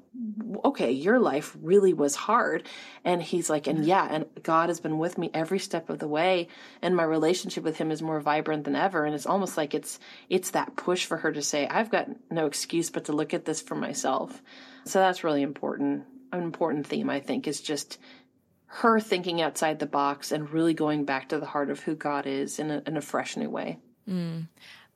okay, 0.64 0.90
your 0.90 1.18
life 1.18 1.56
really 1.60 1.92
was 1.92 2.14
hard. 2.14 2.66
And 3.04 3.22
he's 3.22 3.50
like, 3.50 3.66
and 3.66 3.84
yeah, 3.84 4.08
and 4.10 4.26
God 4.42 4.70
has 4.70 4.80
been 4.80 4.98
with 4.98 5.18
me 5.18 5.30
every 5.34 5.58
step 5.58 5.90
of 5.90 5.98
the 5.98 6.08
way. 6.08 6.48
And 6.80 6.96
my 6.96 7.04
relationship 7.04 7.62
with 7.62 7.76
him 7.76 7.90
is 7.90 8.02
more 8.02 8.20
vibrant 8.20 8.64
than 8.64 8.76
ever. 8.76 9.04
And 9.04 9.14
it's 9.14 9.26
almost 9.26 9.56
like 9.56 9.74
it's, 9.74 9.98
it's 10.30 10.50
that 10.50 10.76
push 10.76 11.04
for 11.04 11.18
her 11.18 11.32
to 11.32 11.42
say, 11.42 11.68
I've 11.68 11.90
got 11.90 12.08
no 12.30 12.46
excuse 12.46 12.90
but 12.90 13.04
to 13.06 13.12
look 13.12 13.34
at 13.34 13.44
this 13.44 13.60
for 13.60 13.74
myself. 13.74 14.42
So 14.84 14.98
that's 14.98 15.24
really 15.24 15.42
important. 15.42 16.04
An 16.32 16.42
important 16.42 16.86
theme, 16.86 17.10
I 17.10 17.20
think, 17.20 17.46
is 17.46 17.60
just 17.60 17.98
her 18.76 18.98
thinking 18.98 19.40
outside 19.40 19.78
the 19.78 19.86
box 19.86 20.32
and 20.32 20.50
really 20.50 20.74
going 20.74 21.04
back 21.04 21.28
to 21.28 21.38
the 21.38 21.46
heart 21.46 21.70
of 21.70 21.78
who 21.78 21.94
God 21.94 22.26
is 22.26 22.58
in 22.58 22.72
a, 22.72 22.82
in 22.86 22.96
a 22.96 23.00
fresh 23.00 23.36
new 23.36 23.48
way. 23.48 23.78
Mm. 24.08 24.48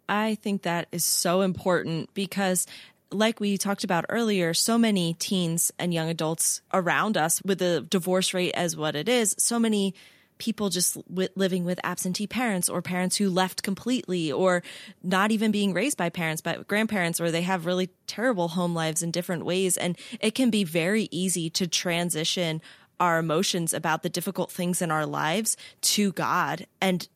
I 0.09 0.35
think 0.35 0.63
that 0.63 0.89
is 0.91 1.05
so 1.05 1.43
important 1.43 2.13
because 2.13 2.67
like 3.13 3.39
we 3.39 3.57
talked 3.57 3.85
about 3.85 4.05
earlier, 4.09 4.53
so 4.53 4.79
many 4.79 5.15
teens 5.15 5.71
and 5.79 5.95
young 5.95 6.09
adults 6.11 6.61
around 6.75 7.17
us 7.17 7.41
with 7.45 7.61
the 7.61 7.87
divorce 7.89 8.35
rate 8.35 8.53
as 8.55 8.77
what 8.77 8.97
it 8.97 9.09
is, 9.09 9.37
so 9.39 9.61
many 9.61 9.95
people 10.39 10.71
just 10.71 10.99
living 11.09 11.65
with 11.65 11.79
absentee 11.85 12.27
parents 12.27 12.69
or 12.69 12.83
parents 12.83 13.17
who 13.17 13.31
left 13.31 13.63
completely 13.63 14.33
or 14.33 14.63
not 15.05 15.31
even 15.31 15.51
being 15.51 15.73
raised 15.73 15.99
by 15.99 16.09
parents 16.09 16.41
but 16.41 16.69
grandparents 16.69 17.21
or 17.21 17.31
they 17.31 17.43
have 17.43 17.67
really 17.67 17.91
terrible 18.07 18.47
home 18.47 18.73
lives 18.73 19.03
in 19.03 19.11
different 19.11 19.45
ways 19.45 19.77
and 19.77 19.99
it 20.21 20.37
can 20.37 20.49
be 20.49 20.63
very 20.63 21.09
easy 21.11 21.51
to 21.51 21.67
transition 21.67 22.63
our 23.01 23.19
emotions 23.19 23.73
about 23.73 24.03
the 24.03 24.09
difficult 24.09 24.51
things 24.51 24.83
in 24.83 24.91
our 24.91 25.07
lives 25.07 25.57
to 25.81 26.13
God 26.13 26.67
and 26.81 27.09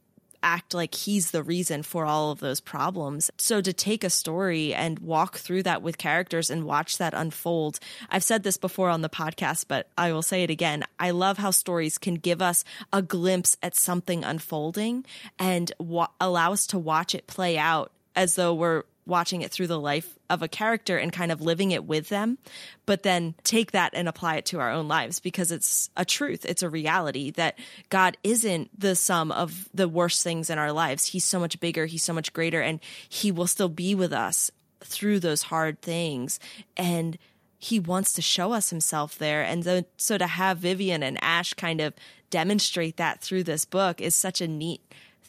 act 0.43 0.75
like 0.75 0.95
he's 0.95 1.31
the 1.31 1.43
reason 1.43 1.83
for 1.83 2.05
all 2.05 2.31
of 2.31 2.41
those 2.41 2.61
problems. 2.61 3.31
So 3.39 3.61
to 3.61 3.73
take 3.73 4.05
a 4.05 4.11
story 4.11 4.75
and 4.75 4.99
walk 4.99 5.37
through 5.39 5.63
that 5.65 5.83
with 5.83 5.99
characters 5.99 6.51
and 6.51 6.65
watch 6.65 6.99
that 6.99 7.15
unfold. 7.15 7.79
I've 8.11 8.25
said 8.25 8.43
this 8.43 8.57
before 8.57 8.91
on 8.91 9.03
the 9.03 9.09
podcast, 9.09 9.67
but 9.69 9.89
I 9.97 10.13
will 10.13 10.23
say 10.23 10.43
it 10.43 10.51
again. 10.51 10.85
I 10.99 11.11
love 11.11 11.39
how 11.39 11.51
stories 11.51 11.99
can 11.99 12.15
give 12.15 12.43
us 12.43 12.65
a 12.93 13.03
glimpse 13.03 13.57
at 13.63 13.77
something 13.77 14.25
unfolding 14.25 15.05
and 15.39 15.73
wa- 15.79 16.09
allow 16.21 16.53
us 16.53 16.67
to 16.69 16.79
watch 16.79 17.15
it 17.15 17.27
play 17.27 17.57
out 17.57 17.93
as 18.15 18.35
though 18.35 18.53
we're 18.53 18.83
watching 19.07 19.43
it 19.43 19.51
through 19.51 19.67
the 19.67 19.81
life 19.81 20.19
of 20.31 20.43
a 20.43 20.49
character 20.49 20.97
and 20.97 21.13
kind 21.13 21.33
of 21.33 21.41
living 21.41 21.73
it 21.73 21.85
with 21.85 22.09
them, 22.09 22.39
but 22.87 23.03
then 23.03 23.35
take 23.43 23.73
that 23.73 23.93
and 23.95 24.09
apply 24.09 24.37
it 24.37 24.47
to 24.47 24.61
our 24.61 24.71
own 24.71 24.89
lives 24.89 25.19
because 25.19 25.51
it's 25.51 25.91
a 25.97 26.05
truth. 26.05 26.45
It's 26.45 26.63
a 26.63 26.71
reality 26.71 27.31
that 27.33 27.59
God 27.89 28.17
isn't 28.23 28.71
the 28.79 28.95
sum 28.95 29.33
of 29.33 29.69
the 29.75 29.89
worst 29.89 30.23
things 30.23 30.51
in 30.51 30.59
our 30.59 30.73
lives. 30.73 31.07
He's 31.07 31.25
so 31.25 31.41
much 31.41 31.59
bigger. 31.59 31.87
He's 31.87 32.05
so 32.05 32.13
much 32.13 32.33
greater 32.33 32.61
and 32.61 32.81
he 33.09 33.33
will 33.33 33.47
still 33.47 33.69
be 33.69 33.95
with 33.95 34.13
us 34.13 34.51
through 34.81 35.21
those 35.21 35.43
hard 35.43 35.81
things. 35.83 36.39
And 36.77 37.19
he 37.59 37.79
wants 37.79 38.13
to 38.15 38.23
show 38.23 38.53
us 38.53 38.71
himself 38.71 39.19
there. 39.19 39.43
And 39.43 39.65
so, 39.65 39.85
so 39.97 40.19
to 40.19 40.27
have 40.27 40.59
Vivian 40.59 41.03
and 41.03 41.23
Ash 41.23 41.55
kind 41.55 41.81
of 41.81 41.95
demonstrate 42.31 42.97
that 42.97 43.21
through 43.21 43.45
this 43.45 43.65
book 43.65 44.01
is 44.01 44.15
such 44.15 44.41
a 44.41 44.49
neat 44.49 44.81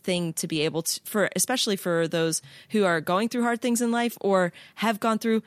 thing 0.04 0.34
to 0.34 0.48
be 0.48 0.62
able 0.62 0.82
to 0.84 1.00
for 1.04 1.30
especially 1.36 1.76
for 1.76 2.08
those 2.08 2.42
who 2.70 2.84
are 2.84 3.02
going 3.02 3.30
through 3.30 3.44
hard 3.44 3.62
things 3.62 3.82
in 3.82 3.92
life 3.92 4.18
or 4.22 4.52
have 4.76 5.00
gone 5.00 5.18
through 5.18 5.42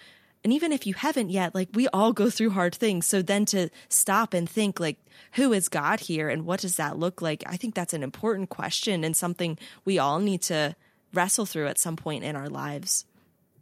and 0.46 0.52
even 0.52 0.70
if 0.70 0.86
you 0.86 0.94
haven't 0.94 1.30
yet 1.30 1.54
like 1.56 1.68
we 1.74 1.88
all 1.88 2.12
go 2.12 2.30
through 2.30 2.50
hard 2.50 2.72
things. 2.72 3.04
So 3.04 3.20
then 3.20 3.46
to 3.46 3.68
stop 3.88 4.32
and 4.32 4.48
think 4.48 4.78
like 4.78 4.96
who 5.32 5.52
is 5.52 5.68
god 5.68 5.98
here 5.98 6.28
and 6.28 6.46
what 6.46 6.60
does 6.60 6.76
that 6.76 6.98
look 6.98 7.20
like? 7.20 7.42
I 7.46 7.56
think 7.56 7.74
that's 7.74 7.94
an 7.94 8.04
important 8.04 8.48
question 8.48 9.02
and 9.02 9.16
something 9.16 9.58
we 9.84 9.98
all 9.98 10.20
need 10.20 10.42
to 10.42 10.76
wrestle 11.12 11.46
through 11.46 11.66
at 11.66 11.80
some 11.80 11.96
point 11.96 12.22
in 12.22 12.36
our 12.36 12.48
lives. 12.48 13.06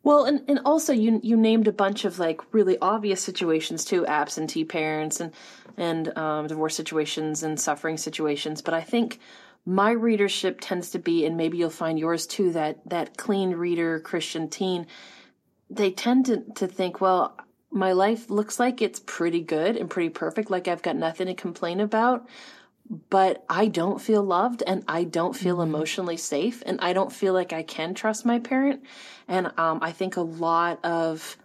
Well, 0.02 0.24
and, 0.24 0.42
and 0.46 0.60
also 0.66 0.92
you 0.92 1.20
you 1.22 1.38
named 1.38 1.66
a 1.66 1.72
bunch 1.72 2.04
of 2.04 2.18
like 2.18 2.42
really 2.52 2.76
obvious 2.78 3.22
situations 3.22 3.86
too, 3.86 4.06
absentee 4.06 4.64
parents 4.64 5.20
and 5.20 5.32
and 5.78 6.16
um, 6.18 6.46
divorce 6.48 6.76
situations 6.76 7.42
and 7.42 7.58
suffering 7.58 7.96
situations. 7.96 8.60
But 8.60 8.74
I 8.74 8.82
think 8.82 9.20
my 9.66 9.90
readership 9.90 10.60
tends 10.60 10.90
to 10.90 10.98
be, 10.98 11.24
and 11.24 11.36
maybe 11.36 11.58
you'll 11.58 11.70
find 11.70 11.98
yours 11.98 12.26
too, 12.26 12.52
that, 12.52 12.86
that 12.88 13.16
clean 13.16 13.52
reader 13.52 13.98
Christian 14.00 14.48
teen, 14.48 14.86
they 15.70 15.90
tend 15.90 16.26
to, 16.26 16.42
to 16.56 16.66
think, 16.66 17.00
well, 17.00 17.36
my 17.70 17.92
life 17.92 18.30
looks 18.30 18.60
like 18.60 18.82
it's 18.82 19.00
pretty 19.00 19.40
good 19.40 19.76
and 19.76 19.90
pretty 19.90 20.10
perfect. 20.10 20.50
Like 20.50 20.68
I've 20.68 20.82
got 20.82 20.96
nothing 20.96 21.26
to 21.26 21.34
complain 21.34 21.80
about, 21.80 22.28
but 23.08 23.44
I 23.48 23.66
don't 23.66 24.00
feel 24.00 24.22
loved 24.22 24.62
and 24.66 24.84
I 24.86 25.04
don't 25.04 25.34
feel 25.34 25.56
mm-hmm. 25.56 25.74
emotionally 25.74 26.18
safe 26.18 26.62
and 26.66 26.78
I 26.80 26.92
don't 26.92 27.12
feel 27.12 27.32
like 27.32 27.52
I 27.52 27.62
can 27.62 27.94
trust 27.94 28.26
my 28.26 28.38
parent. 28.38 28.84
And, 29.26 29.50
um, 29.58 29.78
I 29.80 29.92
think 29.92 30.16
a 30.16 30.22
lot 30.22 30.84
of, 30.84 31.38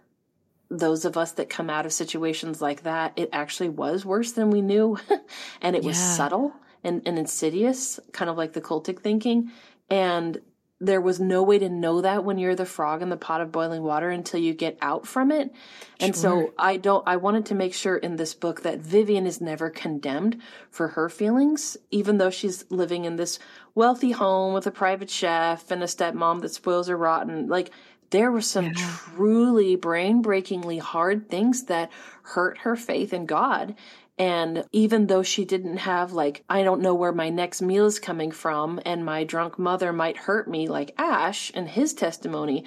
those 0.70 1.04
of 1.04 1.18
us 1.18 1.32
that 1.32 1.50
come 1.50 1.68
out 1.68 1.88
of 1.88 1.94
situations 1.94 2.62
like 2.62 2.84
that, 2.84 3.14
it 3.16 3.30
actually 3.34 3.70
was 3.70 4.06
worse 4.06 4.34
than 4.34 4.52
we 4.52 4.62
knew. 4.62 5.00
and 5.62 5.76
it 5.76 5.82
yeah. 5.82 5.88
was 5.88 5.98
subtle 5.98 6.54
and, 6.84 7.02
and 7.06 7.18
insidious, 7.18 8.00
kind 8.12 8.30
of 8.30 8.38
like 8.38 8.54
the 8.54 8.62
cultic 8.62 9.00
thinking. 9.00 9.52
And 9.90 10.40
there 10.82 11.02
was 11.02 11.20
no 11.20 11.44
way 11.44 11.60
to 11.60 11.68
know 11.68 12.02
that 12.02 12.24
when 12.24 12.38
you're 12.38 12.56
the 12.56 12.66
frog 12.66 13.02
in 13.02 13.10
the 13.10 13.18
pot 13.18 13.42
of 13.42 13.52
boiling 13.52 13.84
water 13.84 14.10
until 14.10 14.40
you 14.40 14.54
get 14.54 14.78
out 14.82 15.06
from 15.06 15.30
it. 15.30 15.54
And 16.00 16.16
sure. 16.16 16.22
so 16.22 16.54
I 16.58 16.78
don't, 16.78 17.06
I 17.06 17.18
wanted 17.18 17.48
to 17.48 17.56
make 17.56 17.74
sure 17.74 17.98
in 17.98 18.16
this 18.16 18.34
book 18.34 18.62
that 18.62 18.80
Vivian 18.80 19.28
is 19.28 19.42
never 19.42 19.70
condemned 19.70 20.42
for 20.72 20.90
her 20.90 21.10
feelings, 21.10 21.76
even 21.92 22.18
though 22.18 22.30
she's 22.30 22.64
living 22.70 23.04
in 23.04 23.18
this 23.18 23.40
wealthy 23.76 24.12
home 24.12 24.54
with 24.54 24.68
a 24.68 24.72
private 24.72 25.10
chef 25.10 25.70
and 25.70 25.84
a 25.84 25.86
stepmom 25.86 26.42
that 26.42 26.54
spoils 26.54 26.88
her 26.88 26.98
rotten. 26.98 27.48
Like, 27.48 27.72
there 28.12 28.32
were 28.32 28.42
some 28.42 28.66
yeah. 28.66 28.98
truly 29.16 29.76
brain 29.76 30.22
breakingly 30.22 30.80
hard 30.80 31.30
things 31.30 31.66
that 31.66 31.92
hurt 32.24 32.60
her 32.60 32.76
faith 32.76 33.14
in 33.14 33.26
God. 33.26 33.76
And 34.20 34.66
even 34.74 35.08
though 35.08 35.24
she 35.24 35.46
didn't 35.46 35.78
have 35.78 36.12
like, 36.12 36.44
I 36.50 36.64
don't 36.64 36.82
know 36.82 36.94
where 36.94 37.14
my 37.14 37.30
next 37.30 37.62
meal 37.62 37.86
is 37.86 38.00
coming 38.00 38.32
from 38.32 38.82
and 38.86 39.06
my 39.06 39.24
drunk 39.24 39.58
mother 39.58 39.94
might 39.94 40.18
hurt 40.18 40.48
me 40.50 40.68
like 40.68 40.94
Ash 40.98 41.52
and 41.56 41.70
his 41.70 41.94
testimony, 41.94 42.66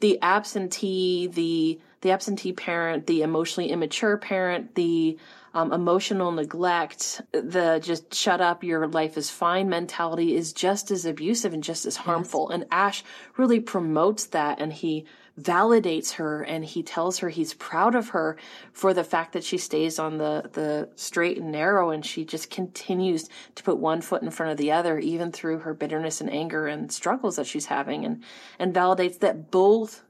the 0.00 0.20
absentee, 0.20 1.28
the, 1.28 1.80
the 2.02 2.10
absentee 2.10 2.52
parent, 2.52 3.06
the 3.06 3.22
emotionally 3.22 3.70
immature 3.70 4.18
parent, 4.18 4.74
the 4.74 5.18
um, 5.54 5.72
emotional 5.72 6.32
neglect, 6.32 7.20
the 7.32 7.80
just 7.82 8.14
shut 8.14 8.40
up, 8.40 8.64
your 8.64 8.86
life 8.86 9.16
is 9.16 9.30
fine 9.30 9.68
mentality 9.68 10.34
is 10.34 10.52
just 10.52 10.90
as 10.90 11.04
abusive 11.04 11.52
and 11.52 11.62
just 11.62 11.84
as 11.86 11.96
harmful. 11.96 12.48
Yes. 12.50 12.54
And 12.54 12.66
Ash 12.70 13.04
really 13.36 13.60
promotes 13.60 14.26
that 14.26 14.60
and 14.60 14.72
he 14.72 15.04
validates 15.40 16.12
her 16.12 16.42
and 16.42 16.64
he 16.64 16.82
tells 16.82 17.18
her 17.18 17.30
he's 17.30 17.54
proud 17.54 17.94
of 17.94 18.10
her 18.10 18.36
for 18.72 18.92
the 18.92 19.04
fact 19.04 19.32
that 19.32 19.44
she 19.44 19.56
stays 19.56 19.98
on 19.98 20.18
the, 20.18 20.50
the 20.52 20.88
straight 20.94 21.38
and 21.38 21.50
narrow 21.50 21.90
and 21.90 22.04
she 22.04 22.24
just 22.24 22.50
continues 22.50 23.28
to 23.54 23.62
put 23.62 23.78
one 23.78 24.00
foot 24.00 24.22
in 24.22 24.30
front 24.30 24.52
of 24.52 24.58
the 24.58 24.72
other, 24.72 24.98
even 24.98 25.32
through 25.32 25.58
her 25.60 25.72
bitterness 25.74 26.20
and 26.20 26.30
anger 26.30 26.66
and 26.66 26.92
struggles 26.92 27.36
that 27.36 27.46
she's 27.46 27.66
having 27.66 28.04
and, 28.04 28.22
and 28.58 28.74
validates 28.74 29.18
that 29.20 29.50
both 29.50 30.04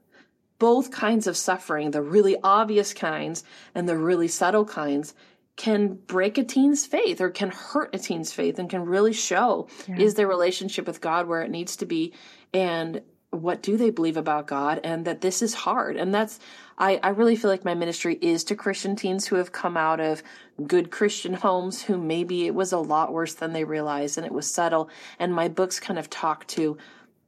both 0.59 0.91
kinds 0.91 1.27
of 1.27 1.35
suffering, 1.35 1.91
the 1.91 2.01
really 2.01 2.37
obvious 2.41 2.93
kinds 2.93 3.43
and 3.75 3.89
the 3.89 3.97
really 3.97 4.29
subtle 4.29 4.63
kinds, 4.63 5.13
can 5.55 5.93
break 5.93 6.37
a 6.37 6.43
teen's 6.43 6.85
faith 6.85 7.21
or 7.21 7.29
can 7.29 7.49
hurt 7.49 7.93
a 7.93 7.99
teen's 7.99 8.31
faith 8.31 8.57
and 8.57 8.69
can 8.69 8.85
really 8.85 9.13
show 9.13 9.67
yeah. 9.87 9.97
is 9.97 10.15
their 10.15 10.27
relationship 10.27 10.87
with 10.87 11.01
God 11.01 11.27
where 11.27 11.41
it 11.41 11.51
needs 11.51 11.75
to 11.77 11.85
be 11.85 12.13
and 12.53 13.01
what 13.29 13.63
do 13.63 13.77
they 13.77 13.89
believe 13.89 14.17
about 14.17 14.47
God 14.47 14.79
and 14.83 15.05
that 15.05 15.21
this 15.21 15.41
is 15.41 15.53
hard. 15.53 15.95
And 15.95 16.13
that's, 16.13 16.39
I, 16.77 16.99
I 17.01 17.09
really 17.09 17.35
feel 17.35 17.49
like 17.49 17.65
my 17.65 17.73
ministry 17.73 18.17
is 18.21 18.43
to 18.45 18.55
Christian 18.55 18.95
teens 18.95 19.27
who 19.27 19.35
have 19.37 19.51
come 19.51 19.75
out 19.75 19.99
of 19.99 20.23
good 20.67 20.91
Christian 20.91 21.33
homes 21.33 21.81
who 21.81 21.97
maybe 21.97 22.45
it 22.45 22.53
was 22.55 22.71
a 22.71 22.77
lot 22.77 23.11
worse 23.11 23.33
than 23.33 23.53
they 23.53 23.63
realized 23.63 24.17
and 24.17 24.25
it 24.25 24.33
was 24.33 24.51
subtle. 24.51 24.89
And 25.19 25.33
my 25.33 25.47
books 25.47 25.79
kind 25.79 25.99
of 25.99 26.09
talk 26.09 26.47
to 26.47 26.77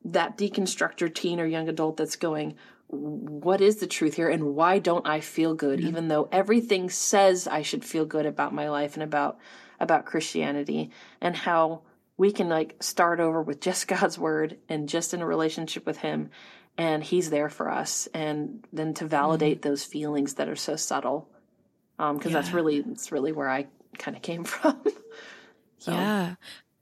that 0.06 0.38
deconstructor 0.38 1.14
teen 1.14 1.40
or 1.40 1.46
young 1.46 1.68
adult 1.68 1.98
that's 1.98 2.16
going, 2.16 2.56
what 2.96 3.62
is 3.62 3.78
the 3.78 3.88
truth 3.88 4.16
here 4.16 4.30
and 4.30 4.56
why 4.56 4.80
don't 4.80 5.08
I 5.08 5.20
feel 5.20 5.54
good 5.54 5.80
mm-hmm. 5.80 5.88
even 5.88 6.08
though 6.08 6.28
everything 6.32 6.90
says 6.90 7.48
I 7.48 7.62
should 7.62 7.86
feel 7.86 8.06
good 8.06 8.26
about 8.26 8.54
my 8.54 8.70
life 8.70 8.96
and 8.96 9.04
about 9.04 9.38
about 9.80 10.06
Christianity 10.06 10.92
and 11.22 11.36
how 11.36 11.82
we 12.18 12.32
can 12.32 12.50
like 12.50 12.76
start 12.80 13.20
over 13.20 13.42
with 13.42 13.62
just 13.62 13.88
God's 13.90 14.18
word 14.18 14.58
and 14.70 14.90
just 14.90 15.14
in 15.14 15.22
a 15.22 15.26
relationship 15.26 15.86
with 15.86 15.98
him 15.98 16.30
and 16.78 17.04
he's 17.04 17.30
there 17.30 17.50
for 17.50 17.72
us 17.72 18.08
and 18.14 18.66
then 18.74 18.94
to 18.96 19.06
validate 19.06 19.62
mm-hmm. 19.62 19.70
those 19.70 19.84
feelings 19.84 20.36
that 20.36 20.50
are 20.50 20.56
so 20.56 20.76
subtle 20.76 21.30
um 22.00 22.18
because 22.18 22.32
yeah. 22.32 22.42
that's 22.42 22.54
really 22.54 22.78
it's 22.78 23.12
really 23.12 23.32
where 23.32 23.50
I 23.50 23.68
kind 23.98 24.16
of 24.16 24.24
came 24.24 24.44
from. 24.44 24.82
so. 25.80 25.92
Yeah. 25.92 26.36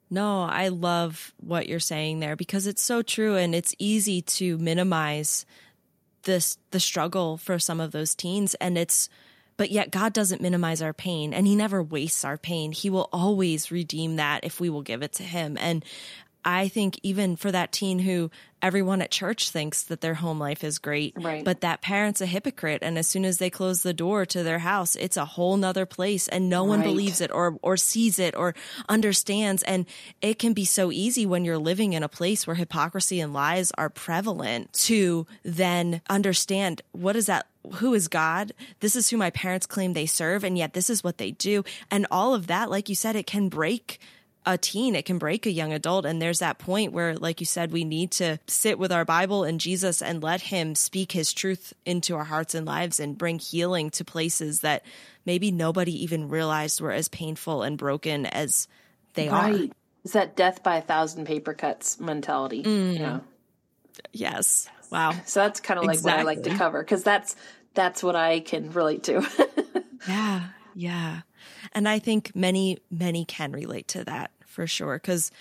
No, 0.10 0.44
I 0.44 0.68
love 0.68 1.34
what 1.38 1.68
you're 1.68 1.80
saying 1.80 2.20
there 2.20 2.36
because 2.36 2.68
it's 2.68 2.84
so 2.84 3.02
true 3.02 3.36
and 3.36 3.56
it's 3.56 3.74
easy 3.80 4.22
to 4.22 4.60
minimize 4.60 5.46
this 6.24 6.58
the 6.72 6.80
struggle 6.80 7.38
for 7.38 7.60
some 7.60 7.80
of 7.80 7.92
those 7.92 8.16
teens 8.16 8.56
and 8.56 8.78
it's 8.78 9.10
but 9.56 9.72
yet 9.72 9.92
God 9.92 10.14
doesn't 10.14 10.42
minimize 10.42 10.82
our 10.82 10.94
pain 10.94 11.34
and 11.34 11.46
he 11.46 11.56
never 11.56 11.84
wastes 11.84 12.26
our 12.26 12.38
pain. 12.38 12.72
He 12.72 12.90
will 12.90 13.08
always 13.14 13.72
redeem 13.72 14.16
that 14.16 14.44
if 14.44 14.60
we 14.60 14.70
will 14.70 14.82
give 14.82 15.04
it 15.04 15.14
to 15.14 15.24
him. 15.24 15.58
And 15.60 15.86
I 16.46 16.68
think 16.68 17.00
even 17.04 17.36
for 17.36 17.52
that 17.52 17.72
teen 17.72 18.00
who 18.00 18.32
everyone 18.62 19.02
at 19.02 19.12
church 19.12 19.50
thinks 19.50 19.84
that 19.84 20.00
their 20.02 20.14
home 20.14 20.40
life 20.40 20.64
is 20.64 20.80
great, 20.80 21.14
right. 21.18 21.44
but 21.44 21.62
that 21.62 21.82
parent's 21.82 22.22
a 22.22 22.26
hypocrite. 22.26 22.82
And 22.82 22.98
as 22.98 23.08
soon 23.08 23.26
as 23.26 23.38
they 23.38 23.50
close 23.50 23.84
the 23.84 23.94
door 23.94 24.26
to 24.28 24.42
their 24.42 24.60
house, 24.60 24.96
it's 24.96 25.18
a 25.18 25.26
whole 25.26 25.58
nother 25.58 25.86
place 25.86 26.30
and 26.30 26.50
no 26.50 26.64
one 26.64 26.80
right. 26.80 26.88
believes 26.88 27.20
it 27.20 27.32
or, 27.32 27.58
or 27.62 27.76
sees 27.76 28.20
it 28.20 28.36
or 28.36 28.56
understands. 28.88 29.64
And 29.64 29.86
it 30.22 30.40
can 30.40 30.54
be 30.54 30.66
so 30.66 30.92
easy 30.92 31.26
when 31.26 31.44
you're 31.44 31.58
living 31.58 31.92
in 31.94 32.04
a 32.04 32.10
place 32.10 32.48
where 32.48 32.56
hypocrisy 32.56 33.20
and 33.20 33.34
lies 33.34 33.72
are 33.78 33.90
prevalent 33.90 34.72
to 34.74 35.28
then 35.44 36.02
understand 36.10 36.82
what 36.94 37.16
is 37.16 37.26
that 37.26 37.48
who 37.76 37.94
is 37.94 38.10
God? 38.10 38.52
This 38.82 38.96
is 38.96 39.10
who 39.10 39.16
my 39.16 39.30
parents 39.30 39.66
claim 39.66 39.94
they 39.94 40.06
serve, 40.06 40.44
and 40.44 40.58
yet 40.58 40.74
this 40.74 40.90
is 40.90 41.02
what 41.02 41.18
they 41.18 41.32
do. 41.32 41.64
And 41.90 42.06
all 42.12 42.34
of 42.34 42.48
that, 42.48 42.70
like 42.70 42.90
you 42.90 42.96
said, 42.96 43.16
it 43.16 43.26
can 43.26 43.48
break 43.48 44.00
a 44.46 44.58
teen, 44.58 44.96
it 44.96 45.06
can 45.06 45.18
break 45.18 45.46
a 45.46 45.52
young 45.52 45.74
adult. 45.74 46.06
And 46.06 46.22
there's 46.22 46.40
that 46.40 46.58
point 46.58 46.94
where, 46.94 47.16
like 47.16 47.40
you 47.40 47.46
said, 47.46 47.72
we 47.72 47.84
need 47.84 48.12
to 48.12 48.40
sit 48.48 48.78
with 48.78 48.92
our 48.92 49.06
Bible 49.06 49.44
and 49.44 49.60
Jesus 49.60 50.02
and 50.02 50.22
let 50.22 50.42
him 50.42 50.76
speak 50.76 51.12
his 51.12 51.34
truth 51.34 51.74
into 51.86 52.16
our 52.16 52.24
hearts 52.24 52.56
and 52.56 52.66
lives 52.66 53.00
and 53.00 53.18
bring 53.18 53.40
healing 53.40 53.90
to 53.92 54.06
places 54.06 54.62
that 54.62 54.84
maybe 55.26 55.52
nobody 55.52 56.04
even 56.04 56.30
realized 56.30 56.82
were 56.82 56.92
as 56.92 57.08
painful 57.08 57.64
and 57.64 57.78
broken 57.78 58.26
as 58.26 58.68
they 59.14 59.30
right. 59.30 59.70
are. 59.70 59.76
It's 60.04 60.14
that 60.14 60.36
death 60.36 60.64
by 60.64 60.78
a 60.78 60.82
thousand 60.82 61.26
paper 61.26 61.54
cuts 61.54 62.00
mentality. 62.00 62.64
Mm. 62.64 62.94
You 62.94 63.00
know? 63.00 63.22
Yes. 64.12 64.68
Wow. 64.92 65.14
So 65.26 65.40
that's 65.40 65.60
kind 65.60 65.80
of 65.80 65.86
like 65.86 65.96
exactly. 65.96 66.26
what 66.26 66.32
I 66.32 66.36
like 66.36 66.44
to 66.44 66.56
cover 66.58 66.84
because 66.84 67.04
that's 67.04 67.36
that's 67.74 68.04
what 68.04 68.16
I 68.16 68.42
can 68.42 68.72
relate 68.72 69.04
to. 69.06 69.26
yeah. 70.08 70.48
Yeah. 70.76 71.22
And 71.74 71.88
I 71.88 72.00
think 72.00 72.36
many, 72.36 72.80
many 72.92 73.26
can 73.26 73.52
relate 73.52 73.88
to 73.90 74.04
that 74.06 74.32
for 74.46 74.68
sure. 74.68 74.98
Cause 75.00 75.32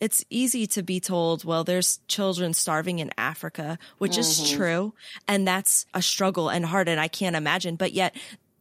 it's 0.00 0.24
easy 0.30 0.66
to 0.68 0.82
be 0.82 1.00
told, 1.00 1.44
well, 1.44 1.64
there's 1.64 1.98
children 2.06 2.54
starving 2.54 3.00
in 3.00 3.10
Africa, 3.18 3.78
which 3.98 4.12
mm-hmm. 4.12 4.20
is 4.20 4.50
true. 4.50 4.94
And 5.26 5.46
that's 5.46 5.86
a 5.92 6.02
struggle 6.02 6.48
and 6.48 6.64
hard. 6.64 6.88
And 6.88 7.00
I 7.00 7.08
can't 7.08 7.36
imagine, 7.36 7.76
but 7.76 7.92
yet 7.92 8.14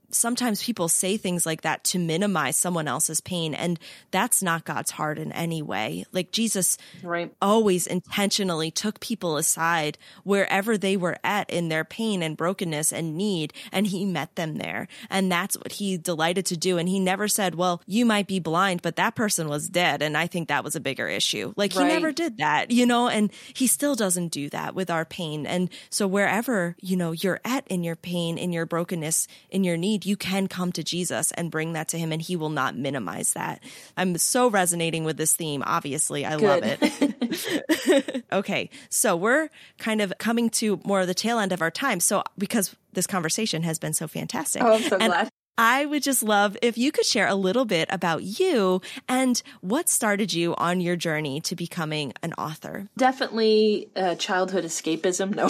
sometimes 0.10 0.64
people 0.64 0.88
say 0.88 1.18
things 1.18 1.46
like 1.46 1.62
that 1.62 1.84
to 1.84 2.00
minimize 2.00 2.58
someone 2.58 2.88
else's 2.88 3.22
pain 3.22 3.54
and 3.54 3.80
that's 4.12 4.42
not 4.42 4.66
God's 4.66 4.92
heart 4.92 5.20
in 5.20 5.32
any 5.32 5.62
way. 5.62 6.06
Like 6.12 6.32
Jesus 6.32 6.78
right. 7.04 7.34
always 7.42 7.88
intentionally 7.88 8.72
took 8.72 9.00
people 9.00 9.38
aside 9.38 9.98
wherever 10.24 10.78
they 10.78 10.98
were 10.98 11.18
at 11.24 11.50
in 11.50 11.70
their 11.70 11.84
pain 11.84 12.24
and 12.24 12.38
brokenness 12.38 12.92
and 12.94 13.18
need 13.18 13.54
and 13.72 13.88
he 13.88 14.06
met 14.06 14.36
them 14.36 14.58
there. 14.58 14.88
And 15.10 15.32
that's 15.32 15.58
what 15.58 15.74
he 15.74 15.98
delighted 15.98 16.46
to 16.48 16.58
do 16.58 16.78
and 16.78 16.88
he 16.88 17.00
never 17.00 17.28
said, 17.28 17.56
"Well, 17.56 17.82
you 17.86 18.06
might 18.06 18.28
be 18.28 18.40
blind, 18.40 18.82
but 18.82 18.96
that 18.96 19.16
person 19.16 19.48
was 19.48 19.70
dead." 19.70 20.02
And 20.02 20.18
I 20.18 20.28
think 20.28 20.48
that 20.48 20.64
was 20.64 20.76
a 20.76 20.80
bigger 20.80 21.08
issue. 21.08 21.54
Like 21.56 21.74
he 21.74 21.84
never 21.84 22.12
did 22.12 22.38
that, 22.38 22.72
you 22.72 22.86
know, 22.86 23.08
and 23.08 23.32
he 23.54 23.68
still 23.68 23.96
doesn't 23.96 24.30
do 24.30 24.50
that 24.50 24.76
with 24.76 24.90
our 24.90 25.06
pain. 25.06 25.46
And 25.46 25.70
so 25.90 26.08
wherever, 26.08 26.76
you 26.82 26.96
know, 26.96 27.12
you're 27.12 27.40
at 27.44 27.68
in 27.68 27.84
your 27.84 27.96
pain, 27.96 28.38
in 28.38 28.54
your 28.54 28.66
brokenness, 28.66 29.28
in 29.50 29.64
your 29.64 29.78
need, 29.78 29.97
need, 29.98 30.06
you 30.06 30.16
can 30.16 30.48
come 30.48 30.72
to 30.74 30.84
Jesus 30.84 31.32
and 31.32 31.52
bring 31.52 31.74
that 31.74 31.88
to 31.90 31.98
him 31.98 32.12
and 32.12 32.22
he 32.22 32.36
will 32.36 32.50
not 32.50 32.76
minimize 32.76 33.34
that. 33.34 33.64
I'm 33.96 34.18
so 34.18 34.50
resonating 34.50 35.04
with 35.04 35.18
this 35.18 35.36
theme. 35.36 35.64
Obviously, 35.66 36.26
I 36.26 36.38
Good. 36.38 36.64
love 36.64 36.78
it. 36.82 38.26
okay. 38.32 38.70
So 38.90 39.16
we're 39.16 39.50
kind 39.80 40.02
of 40.02 40.14
coming 40.20 40.50
to 40.52 40.80
more 40.84 41.02
of 41.02 41.08
the 41.08 41.14
tail 41.14 41.40
end 41.40 41.52
of 41.52 41.62
our 41.62 41.72
time. 41.72 42.00
So 42.00 42.24
because 42.38 42.76
this 42.94 43.08
conversation 43.08 43.64
has 43.64 43.80
been 43.80 43.94
so 43.94 44.08
fantastic. 44.08 44.64
Oh, 44.64 44.74
I'm 44.74 44.82
so 44.82 44.98
and 44.98 45.12
glad. 45.12 45.30
I 45.60 45.88
would 45.88 46.04
just 46.04 46.22
love 46.22 46.56
if 46.62 46.78
you 46.78 46.92
could 46.92 47.06
share 47.06 47.28
a 47.28 47.34
little 47.34 47.66
bit 47.66 47.88
about 47.92 48.22
you 48.22 48.80
and 49.10 49.42
what 49.62 49.90
started 49.90 50.32
you 50.32 50.54
on 50.56 50.82
your 50.82 50.96
journey 50.96 51.42
to 51.42 51.56
becoming 51.56 52.14
an 52.22 52.34
author. 52.34 52.88
Definitely 52.96 53.90
uh, 53.96 54.16
childhood 54.16 54.64
escapism. 54.66 55.36
No. 55.38 55.50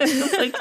like, 0.38 0.54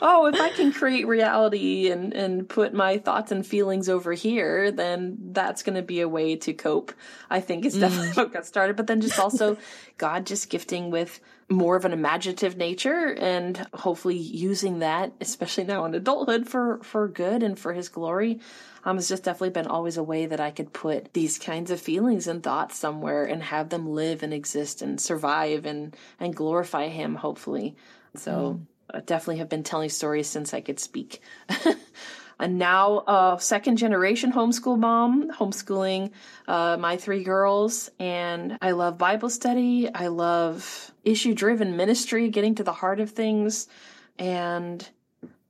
oh, 0.00 0.26
if 0.26 0.40
I 0.40 0.50
can 0.50 0.72
create 0.72 1.06
reality 1.06 1.90
and, 1.90 2.12
and 2.12 2.48
put 2.48 2.74
my 2.74 2.98
thoughts 2.98 3.32
and 3.32 3.46
feelings 3.46 3.88
over 3.88 4.12
here, 4.12 4.70
then 4.70 5.16
that's 5.32 5.62
going 5.62 5.76
to 5.76 5.82
be 5.82 6.00
a 6.00 6.08
way 6.08 6.36
to 6.36 6.52
cope. 6.52 6.92
I 7.30 7.40
think 7.40 7.64
is 7.64 7.78
definitely 7.78 8.08
mm. 8.08 8.16
what 8.16 8.32
got 8.32 8.46
started. 8.46 8.76
But 8.76 8.86
then 8.86 9.00
just 9.00 9.18
also 9.18 9.56
God 9.98 10.26
just 10.26 10.50
gifting 10.50 10.90
with 10.90 11.20
more 11.48 11.76
of 11.76 11.84
an 11.84 11.92
imaginative 11.92 12.56
nature 12.56 13.14
and 13.18 13.66
hopefully 13.74 14.16
using 14.16 14.78
that, 14.78 15.12
especially 15.20 15.64
now 15.64 15.84
in 15.84 15.94
adulthood, 15.94 16.48
for, 16.48 16.78
for 16.82 17.08
good 17.08 17.42
and 17.42 17.58
for 17.58 17.72
his 17.72 17.88
glory. 17.88 18.40
Um, 18.84 18.98
it's 18.98 19.08
just 19.08 19.24
definitely 19.24 19.50
been 19.50 19.66
always 19.66 19.96
a 19.96 20.02
way 20.02 20.26
that 20.26 20.40
I 20.40 20.50
could 20.50 20.72
put 20.72 21.12
these 21.14 21.38
kinds 21.38 21.70
of 21.70 21.80
feelings 21.80 22.26
and 22.26 22.42
thoughts 22.42 22.78
somewhere 22.78 23.24
and 23.24 23.42
have 23.42 23.70
them 23.70 23.88
live 23.88 24.22
and 24.22 24.32
exist 24.32 24.82
and 24.82 25.00
survive 25.00 25.64
and, 25.64 25.96
and 26.20 26.36
glorify 26.36 26.88
him, 26.88 27.14
hopefully. 27.14 27.76
So 28.16 28.60
mm. 28.60 28.66
Definitely 29.00 29.38
have 29.38 29.48
been 29.48 29.62
telling 29.62 29.88
stories 29.88 30.26
since 30.26 30.54
I 30.54 30.60
could 30.60 30.78
speak. 30.78 31.20
and 32.38 32.58
now 32.58 33.00
a 33.06 33.36
second 33.40 33.76
generation 33.76 34.32
homeschool 34.32 34.78
mom, 34.78 35.30
homeschooling 35.30 36.10
uh, 36.48 36.76
my 36.78 36.96
three 36.96 37.24
girls. 37.24 37.90
And 37.98 38.58
I 38.60 38.72
love 38.72 38.98
Bible 38.98 39.30
study. 39.30 39.88
I 39.92 40.08
love 40.08 40.92
issue 41.04 41.34
driven 41.34 41.76
ministry, 41.76 42.28
getting 42.28 42.54
to 42.56 42.64
the 42.64 42.72
heart 42.72 43.00
of 43.00 43.10
things. 43.10 43.68
And 44.18 44.88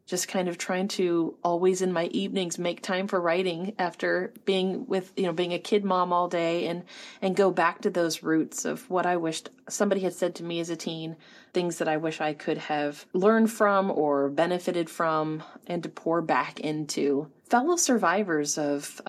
just 0.06 0.28
kind 0.28 0.48
of 0.48 0.58
trying 0.58 0.86
to 0.86 1.34
always 1.42 1.80
in 1.80 1.92
my 1.92 2.06
evenings 2.06 2.58
make 2.58 2.82
time 2.82 3.08
for 3.08 3.20
writing 3.20 3.74
after 3.78 4.32
being 4.44 4.86
with 4.86 5.12
you 5.16 5.24
know 5.24 5.32
being 5.32 5.54
a 5.54 5.58
kid 5.58 5.84
mom 5.84 6.12
all 6.12 6.28
day 6.28 6.66
and 6.66 6.84
and 7.22 7.36
go 7.36 7.50
back 7.50 7.80
to 7.80 7.90
those 7.90 8.22
roots 8.22 8.64
of 8.64 8.88
what 8.90 9.06
I 9.06 9.16
wished 9.16 9.48
somebody 9.68 10.02
had 10.02 10.12
said 10.12 10.34
to 10.36 10.44
me 10.44 10.60
as 10.60 10.68
a 10.68 10.76
teen 10.76 11.16
things 11.54 11.78
that 11.78 11.88
I 11.88 11.96
wish 11.96 12.20
I 12.20 12.34
could 12.34 12.58
have 12.58 13.06
learned 13.12 13.50
from 13.50 13.90
or 13.90 14.28
benefited 14.28 14.90
from 14.90 15.42
and 15.66 15.82
to 15.84 15.88
pour 15.88 16.20
back 16.20 16.60
into. 16.60 17.30
Fellow 17.48 17.76
survivors 17.76 18.58
of 18.58 19.00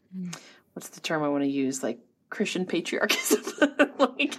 what's 0.73 0.89
the 0.89 1.01
term 1.01 1.23
I 1.23 1.29
want 1.29 1.43
to 1.43 1.49
use? 1.49 1.83
Like 1.83 1.99
Christian 2.29 2.65
patriarchism. 2.65 3.43
Like 3.97 4.35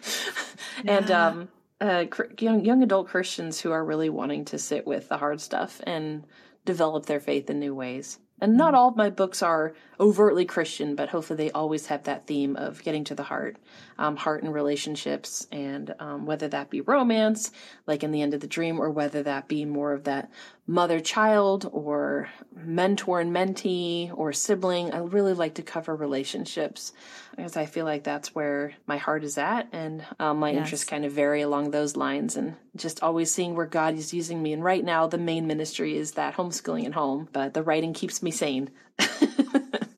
yeah. 0.85 0.99
and 0.99 1.11
um 1.11 1.49
uh, 1.81 2.05
young 2.39 2.65
young 2.65 2.83
adult 2.83 3.09
Christians 3.09 3.61
who 3.61 3.73
are 3.73 3.85
really 3.85 4.11
wanting 4.11 4.45
to 4.47 4.59
sit 4.59 4.87
with 4.87 5.09
the 5.09 5.17
hard 5.17 5.41
stuff 5.41 5.81
and 5.87 6.25
develop 6.67 7.07
their 7.07 7.21
faith 7.21 7.49
in 7.49 7.59
new 7.59 7.75
ways. 7.75 8.19
And 8.39 8.59
not 8.59 8.69
mm-hmm. 8.69 8.77
all 8.77 8.89
of 8.89 8.97
my 8.97 9.09
books 9.09 9.43
are 9.43 9.75
overtly 9.99 10.45
Christian, 10.45 10.95
but 10.95 11.09
hopefully 11.09 11.37
they 11.37 11.51
always 11.51 11.87
have 11.87 12.05
that 12.05 12.27
theme 12.27 12.57
of 12.57 12.83
getting 12.83 13.05
to 13.05 13.15
the 13.15 13.23
heart, 13.23 13.57
um, 13.99 14.17
heart 14.17 14.43
and 14.43 14.53
relationships, 14.53 15.47
and 15.51 15.95
um, 15.99 16.27
whether 16.27 16.49
that 16.49 16.71
be 16.71 16.81
romance, 16.81 17.51
like 17.87 18.03
in 18.03 18.11
The 18.11 18.23
End 18.23 18.35
of 18.35 18.41
the 18.41 18.47
Dream, 18.47 18.81
or 18.81 18.91
whether 18.91 19.23
that 19.23 19.49
be 19.49 19.65
more 19.65 19.93
of 19.93 20.05
that 20.05 20.31
mother 20.67 20.99
child 20.99 21.69
or 21.73 22.29
mentor 22.55 23.21
and 23.21 23.35
mentee 23.35 24.11
or 24.17 24.33
sibling. 24.33 24.93
I 24.93 24.99
really 24.99 25.33
like 25.33 25.55
to 25.55 25.63
cover 25.63 25.95
relationships 25.95 26.93
because 27.37 27.57
I 27.57 27.67
feel 27.67 27.85
like 27.85 28.03
that's 28.03 28.35
where 28.35 28.73
my 28.87 28.97
heart 28.97 29.23
is 29.23 29.39
at 29.39 29.69
and 29.73 30.05
um, 30.19 30.39
my 30.39 30.51
yes. 30.51 30.59
interests 30.59 30.87
kind 30.87 31.05
of 31.05 31.13
vary 31.13 31.43
along 31.43 31.71
those 31.71 31.97
lines 31.97 32.37
and 32.37 32.57
just 32.75 33.03
always 33.03 33.31
seeing 33.31 33.55
where 33.55 33.67
God 33.67 33.95
is 33.95 34.13
using 34.13 34.43
me. 34.43 34.53
And 34.53 34.65
right 34.65 34.85
now, 34.85 35.07
the 35.07 35.19
main 35.19 35.47
ministry 35.47 35.97
is 35.97 36.13
that 36.13 36.35
homeschooling 36.35 36.87
at 36.87 36.95
home, 36.95 37.29
but 37.33 37.55
the 37.55 37.63
writing 37.63 37.93
keeps 37.93 38.23
me 38.23 38.31
sane. 38.31 38.71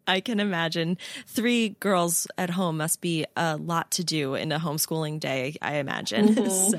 I 0.09 0.21
can 0.21 0.41
imagine. 0.41 0.99
Three 1.27 1.77
girls 1.81 2.27
at 2.37 2.51
home 2.51 2.79
must 2.79 3.01
be 3.01 3.27
a 3.37 3.57
lot 3.57 3.93
to 3.93 4.05
do 4.05 4.35
in 4.35 4.51
a 4.51 4.59
homeschooling 4.59 5.21
day, 5.21 5.57
I 5.63 5.77
imagine. 5.77 6.35
Mm-hmm. 6.35 6.49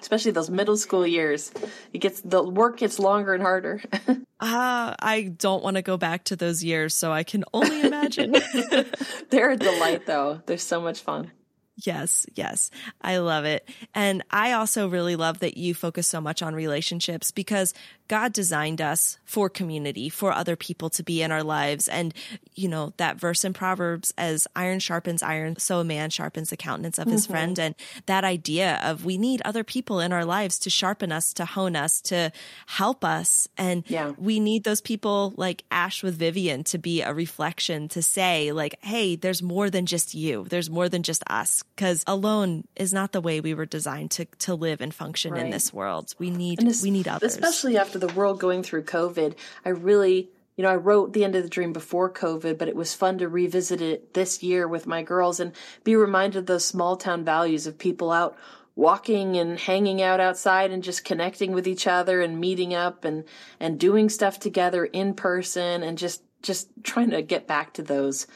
especially 0.00 0.30
those 0.30 0.50
middle 0.50 0.76
school 0.76 1.06
years. 1.06 1.52
It 1.92 1.98
gets 1.98 2.20
the 2.22 2.42
work 2.42 2.78
gets 2.78 2.98
longer 2.98 3.34
and 3.34 3.42
harder. 3.42 3.82
Ah, 4.42 4.92
uh, 4.92 4.96
I 5.00 5.22
don't 5.24 5.62
want 5.62 5.76
to 5.76 5.82
go 5.82 5.98
back 5.98 6.24
to 6.24 6.34
those 6.34 6.64
years, 6.64 6.94
so 6.94 7.12
I 7.12 7.24
can 7.24 7.44
only 7.52 7.82
imagine. 7.82 8.36
They're 9.28 9.50
a 9.50 9.56
delight 9.58 10.06
though. 10.06 10.40
They're 10.46 10.56
so 10.56 10.80
much 10.80 11.00
fun. 11.00 11.30
Yes, 11.76 12.24
yes. 12.34 12.70
I 13.02 13.18
love 13.18 13.44
it. 13.44 13.68
And 13.94 14.24
I 14.30 14.52
also 14.52 14.88
really 14.88 15.14
love 15.14 15.40
that 15.40 15.58
you 15.58 15.74
focus 15.74 16.06
so 16.06 16.22
much 16.22 16.40
on 16.40 16.54
relationships 16.54 17.32
because 17.32 17.74
God 18.10 18.32
designed 18.32 18.80
us 18.80 19.18
for 19.24 19.48
community, 19.48 20.08
for 20.08 20.32
other 20.32 20.56
people 20.56 20.90
to 20.90 21.04
be 21.04 21.22
in 21.22 21.30
our 21.30 21.44
lives. 21.44 21.86
And, 21.86 22.12
you 22.56 22.66
know, 22.66 22.92
that 22.96 23.20
verse 23.20 23.44
in 23.44 23.52
Proverbs, 23.52 24.12
as 24.18 24.48
iron 24.56 24.80
sharpens 24.80 25.22
iron, 25.22 25.54
so 25.58 25.78
a 25.78 25.84
man 25.84 26.10
sharpens 26.10 26.50
the 26.50 26.56
countenance 26.56 26.98
of 26.98 27.06
his 27.06 27.22
mm-hmm. 27.22 27.32
friend. 27.32 27.58
And 27.60 27.76
that 28.06 28.24
idea 28.24 28.80
of 28.82 29.04
we 29.04 29.16
need 29.16 29.42
other 29.44 29.62
people 29.62 30.00
in 30.00 30.12
our 30.12 30.24
lives 30.24 30.58
to 30.60 30.70
sharpen 30.70 31.12
us, 31.12 31.32
to 31.34 31.44
hone 31.44 31.76
us, 31.76 32.00
to 32.00 32.32
help 32.66 33.04
us. 33.04 33.46
And 33.56 33.84
yeah. 33.86 34.10
we 34.18 34.40
need 34.40 34.64
those 34.64 34.80
people 34.80 35.32
like 35.36 35.62
Ash 35.70 36.02
with 36.02 36.16
Vivian 36.16 36.64
to 36.64 36.78
be 36.78 37.02
a 37.02 37.14
reflection 37.14 37.86
to 37.90 38.02
say, 38.02 38.50
like, 38.50 38.74
hey, 38.80 39.14
there's 39.14 39.40
more 39.40 39.70
than 39.70 39.86
just 39.86 40.14
you. 40.14 40.46
There's 40.48 40.68
more 40.68 40.88
than 40.88 41.04
just 41.04 41.22
us. 41.30 41.62
Cause 41.76 42.02
alone 42.08 42.64
is 42.74 42.92
not 42.92 43.12
the 43.12 43.20
way 43.20 43.40
we 43.40 43.54
were 43.54 43.66
designed 43.66 44.10
to, 44.10 44.24
to 44.40 44.56
live 44.56 44.80
and 44.80 44.92
function 44.92 45.34
right. 45.34 45.44
in 45.44 45.50
this 45.50 45.72
world. 45.72 46.12
We 46.18 46.30
need, 46.30 46.58
we 46.82 46.90
need 46.90 47.06
others. 47.06 47.36
Especially 47.36 47.78
after 47.78 47.99
the 48.00 48.12
world 48.14 48.40
going 48.40 48.62
through 48.62 48.84
COVID, 48.84 49.34
I 49.64 49.70
really 49.70 50.30
you 50.56 50.64
know, 50.64 50.72
I 50.72 50.76
wrote 50.76 51.14
The 51.14 51.24
End 51.24 51.36
of 51.36 51.42
the 51.42 51.48
Dream 51.48 51.72
before 51.72 52.12
COVID, 52.12 52.58
but 52.58 52.68
it 52.68 52.76
was 52.76 52.92
fun 52.92 53.16
to 53.16 53.28
revisit 53.28 53.80
it 53.80 54.12
this 54.12 54.42
year 54.42 54.68
with 54.68 54.86
my 54.86 55.02
girls 55.02 55.40
and 55.40 55.52
be 55.84 55.96
reminded 55.96 56.40
of 56.40 56.46
those 56.46 56.66
small 56.66 56.98
town 56.98 57.24
values 57.24 57.66
of 57.66 57.78
people 57.78 58.12
out 58.12 58.36
walking 58.76 59.38
and 59.38 59.58
hanging 59.58 60.02
out 60.02 60.20
outside 60.20 60.70
and 60.70 60.82
just 60.82 61.02
connecting 61.02 61.52
with 61.52 61.66
each 61.66 61.86
other 61.86 62.20
and 62.20 62.38
meeting 62.38 62.74
up 62.74 63.06
and 63.06 63.24
and 63.58 63.80
doing 63.80 64.08
stuff 64.10 64.38
together 64.38 64.84
in 64.84 65.14
person 65.14 65.82
and 65.82 65.96
just 65.96 66.22
just 66.42 66.68
trying 66.82 67.10
to 67.10 67.22
get 67.22 67.46
back 67.46 67.72
to 67.72 67.82
those 67.82 68.26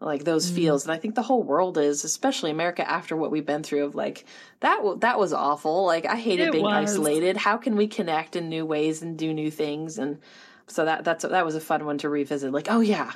like 0.00 0.24
those 0.24 0.50
mm. 0.50 0.54
feels 0.54 0.84
and 0.84 0.92
i 0.92 0.96
think 0.96 1.14
the 1.14 1.22
whole 1.22 1.42
world 1.42 1.76
is 1.78 2.04
especially 2.04 2.50
america 2.50 2.88
after 2.88 3.16
what 3.16 3.30
we've 3.30 3.46
been 3.46 3.62
through 3.62 3.84
of 3.84 3.94
like 3.94 4.24
that 4.60 4.80
that 5.00 5.18
was 5.18 5.32
awful 5.32 5.84
like 5.84 6.06
i 6.06 6.16
hated 6.16 6.48
it 6.48 6.52
being 6.52 6.64
was. 6.64 6.90
isolated 6.90 7.36
how 7.36 7.56
can 7.56 7.76
we 7.76 7.86
connect 7.86 8.36
in 8.36 8.48
new 8.48 8.64
ways 8.64 9.02
and 9.02 9.18
do 9.18 9.32
new 9.32 9.50
things 9.50 9.98
and 9.98 10.18
so 10.66 10.84
that 10.84 11.04
that's 11.04 11.24
that 11.24 11.44
was 11.44 11.54
a 11.54 11.60
fun 11.60 11.84
one 11.84 11.98
to 11.98 12.08
revisit 12.08 12.52
like 12.52 12.68
oh 12.70 12.80
yeah 12.80 13.12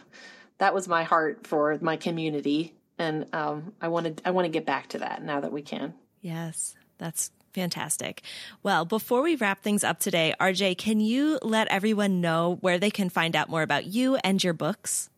that 0.58 0.74
was 0.74 0.86
my 0.86 1.02
heart 1.02 1.46
for 1.46 1.76
my 1.80 1.96
community 1.96 2.74
and 2.98 3.26
um, 3.34 3.72
i 3.80 3.88
wanted 3.88 4.20
i 4.24 4.30
want 4.30 4.44
to 4.44 4.50
get 4.50 4.66
back 4.66 4.88
to 4.88 4.98
that 4.98 5.22
now 5.22 5.40
that 5.40 5.52
we 5.52 5.62
can 5.62 5.94
yes 6.20 6.74
that's 6.98 7.30
Fantastic. 7.54 8.22
Well, 8.64 8.84
before 8.84 9.22
we 9.22 9.36
wrap 9.36 9.62
things 9.62 9.84
up 9.84 10.00
today, 10.00 10.34
RJ, 10.40 10.76
can 10.76 10.98
you 10.98 11.38
let 11.40 11.68
everyone 11.68 12.20
know 12.20 12.58
where 12.62 12.80
they 12.80 12.90
can 12.90 13.08
find 13.08 13.36
out 13.36 13.48
more 13.48 13.62
about 13.62 13.86
you 13.86 14.16
and 14.16 14.42
your 14.42 14.54
books? 14.54 15.08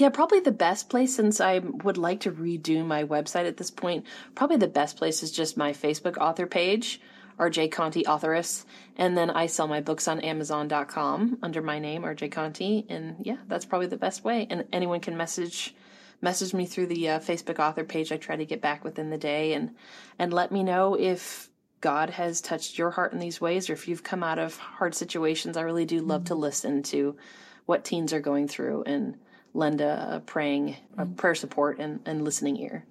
Yeah, 0.00 0.08
probably 0.08 0.40
the 0.40 0.50
best 0.50 0.88
place 0.88 1.14
since 1.14 1.42
I 1.42 1.58
would 1.58 1.98
like 1.98 2.20
to 2.20 2.32
redo 2.32 2.82
my 2.86 3.04
website 3.04 3.46
at 3.46 3.58
this 3.58 3.70
point. 3.70 4.06
Probably 4.34 4.56
the 4.56 4.66
best 4.66 4.96
place 4.96 5.22
is 5.22 5.30
just 5.30 5.58
my 5.58 5.72
Facebook 5.72 6.16
author 6.16 6.46
page, 6.46 7.02
RJ 7.38 7.70
Conte 7.70 8.02
Authoress. 8.06 8.64
And 8.96 9.14
then 9.14 9.28
I 9.28 9.44
sell 9.44 9.68
my 9.68 9.82
books 9.82 10.08
on 10.08 10.20
Amazon.com 10.20 11.40
under 11.42 11.60
my 11.60 11.78
name, 11.78 12.04
RJ 12.04 12.32
Conte. 12.32 12.84
And 12.88 13.16
yeah, 13.20 13.36
that's 13.46 13.66
probably 13.66 13.88
the 13.88 13.98
best 13.98 14.24
way. 14.24 14.46
And 14.48 14.64
anyone 14.72 15.00
can 15.00 15.18
message 15.18 15.74
message 16.22 16.54
me 16.54 16.64
through 16.64 16.86
the 16.86 17.10
uh, 17.10 17.18
Facebook 17.18 17.58
author 17.58 17.84
page. 17.84 18.10
I 18.10 18.16
try 18.16 18.36
to 18.36 18.46
get 18.46 18.62
back 18.62 18.82
within 18.82 19.10
the 19.10 19.18
day 19.18 19.52
and 19.52 19.74
and 20.18 20.32
let 20.32 20.50
me 20.50 20.62
know 20.62 20.94
if 20.98 21.50
God 21.82 22.08
has 22.08 22.40
touched 22.40 22.78
your 22.78 22.92
heart 22.92 23.12
in 23.12 23.18
these 23.18 23.42
ways 23.42 23.68
or 23.68 23.74
if 23.74 23.86
you've 23.86 24.02
come 24.02 24.22
out 24.22 24.38
of 24.38 24.56
hard 24.56 24.94
situations. 24.94 25.58
I 25.58 25.60
really 25.60 25.84
do 25.84 26.00
love 26.00 26.24
to 26.26 26.34
listen 26.34 26.82
to 26.84 27.18
what 27.66 27.84
teens 27.84 28.14
are 28.14 28.20
going 28.20 28.48
through 28.48 28.84
and 28.84 29.18
lend 29.54 29.80
a, 29.80 30.22
praying, 30.26 30.76
a 30.96 31.04
mm-hmm. 31.04 31.14
prayer 31.14 31.34
support 31.34 31.78
and, 31.78 32.00
and 32.06 32.24
listening 32.24 32.56
ear. 32.58 32.84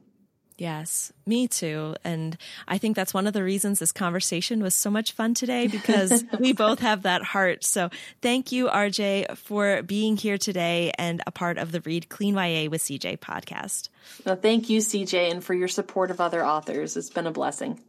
Yes, 0.59 1.13
me 1.25 1.47
too. 1.47 1.95
And 2.03 2.37
I 2.67 2.77
think 2.77 2.97
that's 2.97 3.13
one 3.13 3.27
of 3.27 3.33
the 3.33 3.43
reasons 3.45 3.79
this 3.79 3.93
conversation 3.93 4.61
was 4.61 4.75
so 4.75 4.91
much 4.91 5.13
fun 5.13 5.33
today 5.33 5.67
because 5.67 6.25
we 6.39 6.51
both 6.51 6.79
have 6.79 7.03
that 7.03 7.23
heart. 7.23 7.63
So 7.63 7.89
thank 8.21 8.51
you, 8.51 8.67
RJ, 8.67 9.37
for 9.37 9.81
being 9.83 10.17
here 10.17 10.37
today 10.37 10.91
and 10.97 11.21
a 11.25 11.31
part 11.31 11.57
of 11.57 11.71
the 11.71 11.79
Read 11.79 12.09
Clean 12.09 12.35
YA 12.35 12.69
with 12.69 12.81
CJ 12.81 13.19
podcast. 13.19 13.87
Well, 14.25 14.35
thank 14.35 14.69
you, 14.69 14.81
CJ, 14.81 15.31
and 15.31 15.41
for 15.41 15.53
your 15.53 15.69
support 15.69 16.11
of 16.11 16.19
other 16.19 16.45
authors. 16.45 16.97
It's 16.97 17.09
been 17.09 17.25
a 17.25 17.31
blessing. 17.31 17.79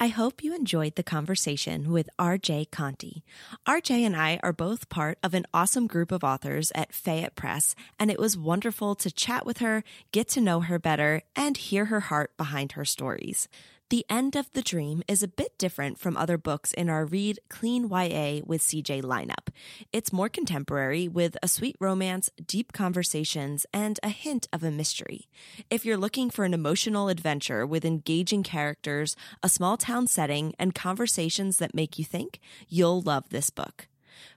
I 0.00 0.06
hope 0.06 0.44
you 0.44 0.54
enjoyed 0.54 0.94
the 0.94 1.02
conversation 1.02 1.90
with 1.90 2.08
RJ 2.20 2.70
Conte. 2.70 3.22
RJ 3.66 3.90
and 4.06 4.14
I 4.14 4.38
are 4.44 4.52
both 4.52 4.88
part 4.88 5.18
of 5.24 5.34
an 5.34 5.44
awesome 5.52 5.88
group 5.88 6.12
of 6.12 6.22
authors 6.22 6.70
at 6.72 6.92
Fayette 6.92 7.34
Press, 7.34 7.74
and 7.98 8.08
it 8.08 8.20
was 8.20 8.38
wonderful 8.38 8.94
to 8.94 9.10
chat 9.10 9.44
with 9.44 9.58
her, 9.58 9.82
get 10.12 10.28
to 10.28 10.40
know 10.40 10.60
her 10.60 10.78
better, 10.78 11.22
and 11.34 11.56
hear 11.56 11.86
her 11.86 11.98
heart 11.98 12.36
behind 12.36 12.72
her 12.72 12.84
stories. 12.84 13.48
The 13.90 14.04
End 14.10 14.36
of 14.36 14.52
the 14.52 14.60
Dream 14.60 15.02
is 15.08 15.22
a 15.22 15.28
bit 15.28 15.56
different 15.56 15.98
from 15.98 16.14
other 16.14 16.36
books 16.36 16.74
in 16.74 16.90
our 16.90 17.06
Read 17.06 17.38
Clean 17.48 17.84
YA 17.84 18.42
with 18.44 18.60
CJ 18.60 19.02
lineup. 19.02 19.48
It's 19.94 20.12
more 20.12 20.28
contemporary 20.28 21.08
with 21.08 21.38
a 21.42 21.48
sweet 21.48 21.74
romance, 21.80 22.28
deep 22.46 22.74
conversations, 22.74 23.64
and 23.72 23.98
a 24.02 24.10
hint 24.10 24.46
of 24.52 24.62
a 24.62 24.70
mystery. 24.70 25.26
If 25.70 25.86
you're 25.86 25.96
looking 25.96 26.28
for 26.28 26.44
an 26.44 26.52
emotional 26.52 27.08
adventure 27.08 27.66
with 27.66 27.86
engaging 27.86 28.42
characters, 28.42 29.16
a 29.42 29.48
small 29.48 29.78
town 29.78 30.06
setting, 30.06 30.54
and 30.58 30.74
conversations 30.74 31.56
that 31.56 31.74
make 31.74 31.98
you 31.98 32.04
think, 32.04 32.40
you'll 32.68 33.00
love 33.00 33.30
this 33.30 33.48
book. 33.48 33.88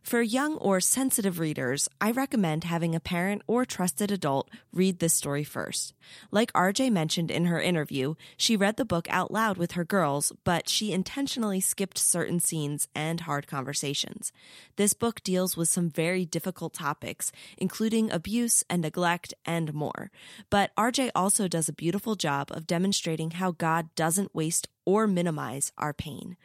For 0.02 0.22
young 0.22 0.56
or 0.58 0.80
sensitive 0.80 1.40
readers, 1.40 1.88
I 2.00 2.12
recommend 2.12 2.64
having 2.64 2.96
a 2.96 3.00
parent 3.00 3.42
or 3.48 3.66
trusted 3.66 4.12
adult 4.12 4.50
read 4.74 5.00
this 5.00 5.14
story 5.14 5.44
first. 5.44 5.94
Like 6.32 6.52
RJ 6.54 6.92
mentioned 6.92 7.32
in 7.32 7.46
her 7.46 7.62
interview, 7.62 8.16
she 8.38 8.58
read 8.58 8.78
the 8.78 8.86
book 8.86 9.08
out 9.10 9.32
loud 9.32 9.58
with 9.58 9.74
her 9.74 9.86
girls, 9.86 10.32
but 10.44 10.68
she 10.68 10.92
intentionally 10.92 11.60
skipped 11.60 11.98
certain 11.98 12.40
scenes 12.40 12.88
and 12.96 13.22
hard 13.22 13.48
conversations. 13.48 14.32
This 14.76 14.94
book 14.94 15.22
deals 15.24 15.56
with 15.56 15.70
some 15.70 15.90
very 15.90 16.26
difficult 16.26 16.74
topics, 16.74 17.32
including 17.58 18.12
abuse 18.12 18.64
and 18.70 18.82
neglect 18.82 19.34
and 19.46 19.74
more. 19.74 20.12
But 20.50 20.76
RJ 20.76 21.12
also 21.16 21.48
does 21.48 21.70
a 21.70 21.74
beautiful 21.74 22.16
job 22.16 22.50
of 22.52 22.68
demonstrating 22.68 23.32
how 23.32 23.52
God 23.52 23.94
doesn't 23.96 24.36
waste 24.36 24.68
or 24.86 25.08
minimize 25.08 25.72
our 25.78 25.94
pain. 25.94 26.38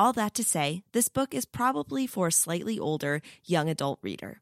All 0.00 0.14
that 0.14 0.32
to 0.36 0.42
say, 0.42 0.82
this 0.92 1.08
book 1.08 1.34
is 1.34 1.44
probably 1.44 2.06
for 2.06 2.28
a 2.28 2.32
slightly 2.32 2.78
older 2.78 3.20
young 3.44 3.68
adult 3.68 3.98
reader. 4.00 4.40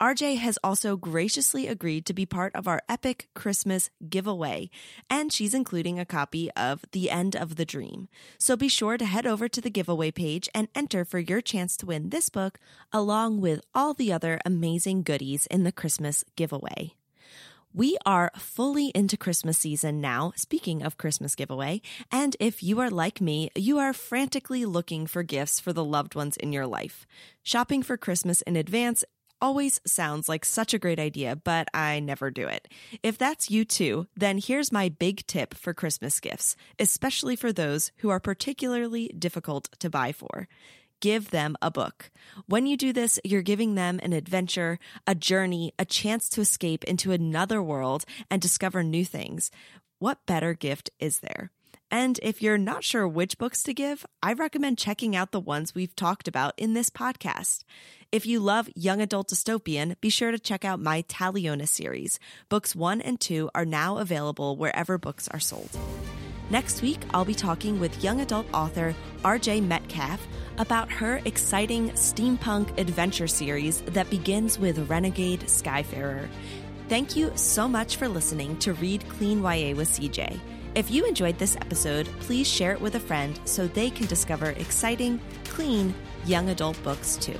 RJ 0.00 0.36
has 0.36 0.56
also 0.62 0.96
graciously 0.96 1.66
agreed 1.66 2.06
to 2.06 2.14
be 2.14 2.24
part 2.24 2.54
of 2.54 2.68
our 2.68 2.80
epic 2.88 3.28
Christmas 3.34 3.90
giveaway, 4.08 4.70
and 5.10 5.32
she's 5.32 5.52
including 5.52 5.98
a 5.98 6.04
copy 6.04 6.48
of 6.52 6.84
The 6.92 7.10
End 7.10 7.34
of 7.34 7.56
the 7.56 7.64
Dream. 7.64 8.06
So 8.38 8.56
be 8.56 8.68
sure 8.68 8.96
to 8.96 9.04
head 9.04 9.26
over 9.26 9.48
to 9.48 9.60
the 9.60 9.68
giveaway 9.68 10.12
page 10.12 10.48
and 10.54 10.68
enter 10.76 11.04
for 11.04 11.18
your 11.18 11.40
chance 11.40 11.76
to 11.78 11.86
win 11.86 12.10
this 12.10 12.28
book, 12.28 12.60
along 12.92 13.40
with 13.40 13.62
all 13.74 13.94
the 13.94 14.12
other 14.12 14.38
amazing 14.46 15.02
goodies 15.02 15.46
in 15.46 15.64
the 15.64 15.72
Christmas 15.72 16.22
giveaway. 16.36 16.94
We 17.76 17.98
are 18.06 18.30
fully 18.38 18.92
into 18.94 19.16
Christmas 19.16 19.58
season 19.58 20.00
now, 20.00 20.32
speaking 20.36 20.84
of 20.84 20.96
Christmas 20.96 21.34
giveaway. 21.34 21.82
And 22.08 22.36
if 22.38 22.62
you 22.62 22.78
are 22.78 22.88
like 22.88 23.20
me, 23.20 23.50
you 23.56 23.78
are 23.78 23.92
frantically 23.92 24.64
looking 24.64 25.08
for 25.08 25.24
gifts 25.24 25.58
for 25.58 25.72
the 25.72 25.82
loved 25.82 26.14
ones 26.14 26.36
in 26.36 26.52
your 26.52 26.68
life. 26.68 27.04
Shopping 27.42 27.82
for 27.82 27.96
Christmas 27.96 28.42
in 28.42 28.54
advance 28.54 29.02
always 29.40 29.80
sounds 29.84 30.28
like 30.28 30.44
such 30.44 30.72
a 30.72 30.78
great 30.78 31.00
idea, 31.00 31.34
but 31.34 31.66
I 31.74 31.98
never 31.98 32.30
do 32.30 32.46
it. 32.46 32.68
If 33.02 33.18
that's 33.18 33.50
you 33.50 33.64
too, 33.64 34.06
then 34.16 34.38
here's 34.38 34.70
my 34.70 34.88
big 34.88 35.26
tip 35.26 35.52
for 35.52 35.74
Christmas 35.74 36.20
gifts, 36.20 36.54
especially 36.78 37.34
for 37.34 37.52
those 37.52 37.90
who 37.96 38.08
are 38.08 38.20
particularly 38.20 39.08
difficult 39.18 39.68
to 39.80 39.90
buy 39.90 40.12
for 40.12 40.46
give 41.04 41.30
them 41.32 41.54
a 41.60 41.70
book. 41.70 42.10
When 42.46 42.64
you 42.64 42.78
do 42.78 42.90
this, 42.90 43.20
you're 43.24 43.42
giving 43.42 43.74
them 43.74 44.00
an 44.02 44.14
adventure, 44.14 44.78
a 45.06 45.14
journey, 45.14 45.74
a 45.78 45.84
chance 45.84 46.30
to 46.30 46.40
escape 46.40 46.82
into 46.84 47.12
another 47.12 47.62
world 47.62 48.06
and 48.30 48.40
discover 48.40 48.82
new 48.82 49.04
things. 49.04 49.50
What 49.98 50.24
better 50.24 50.54
gift 50.54 50.88
is 50.98 51.18
there? 51.18 51.50
And 51.90 52.18
if 52.22 52.40
you're 52.40 52.56
not 52.56 52.84
sure 52.84 53.06
which 53.06 53.36
books 53.36 53.62
to 53.64 53.74
give, 53.74 54.06
I 54.22 54.32
recommend 54.32 54.78
checking 54.78 55.14
out 55.14 55.30
the 55.30 55.40
ones 55.40 55.74
we've 55.74 55.94
talked 55.94 56.26
about 56.26 56.54
in 56.56 56.72
this 56.72 56.88
podcast. 56.88 57.64
If 58.10 58.24
you 58.24 58.40
love 58.40 58.70
young 58.74 59.02
adult 59.02 59.28
dystopian, 59.28 60.00
be 60.00 60.08
sure 60.08 60.30
to 60.30 60.38
check 60.38 60.64
out 60.64 60.80
my 60.80 61.02
Taliona 61.02 61.68
series. 61.68 62.18
Books 62.48 62.74
one 62.74 63.02
and 63.02 63.20
two 63.20 63.50
are 63.54 63.66
now 63.66 63.98
available 63.98 64.56
wherever 64.56 64.96
books 64.96 65.28
are 65.28 65.38
sold. 65.40 65.68
Next 66.50 66.82
week, 66.82 67.00
I'll 67.12 67.24
be 67.24 67.34
talking 67.34 67.80
with 67.80 68.04
young 68.04 68.20
adult 68.20 68.46
author 68.52 68.94
RJ 69.22 69.66
Metcalf 69.66 70.26
about 70.58 70.90
her 70.92 71.20
exciting 71.24 71.90
steampunk 71.90 72.78
adventure 72.78 73.26
series 73.26 73.80
that 73.82 74.10
begins 74.10 74.58
with 74.58 74.90
Renegade 74.90 75.40
Skyfarer. 75.40 76.28
Thank 76.88 77.16
you 77.16 77.32
so 77.34 77.66
much 77.66 77.96
for 77.96 78.08
listening 78.08 78.58
to 78.58 78.74
Read 78.74 79.08
Clean 79.08 79.40
YA 79.40 79.74
with 79.74 79.88
CJ. 79.88 80.38
If 80.74 80.90
you 80.90 81.06
enjoyed 81.06 81.38
this 81.38 81.56
episode, 81.56 82.06
please 82.20 82.46
share 82.46 82.72
it 82.72 82.80
with 82.80 82.96
a 82.96 83.00
friend 83.00 83.38
so 83.44 83.66
they 83.66 83.90
can 83.90 84.06
discover 84.06 84.50
exciting, 84.50 85.20
clean, 85.44 85.94
young 86.26 86.50
adult 86.50 86.80
books 86.82 87.16
too. 87.16 87.38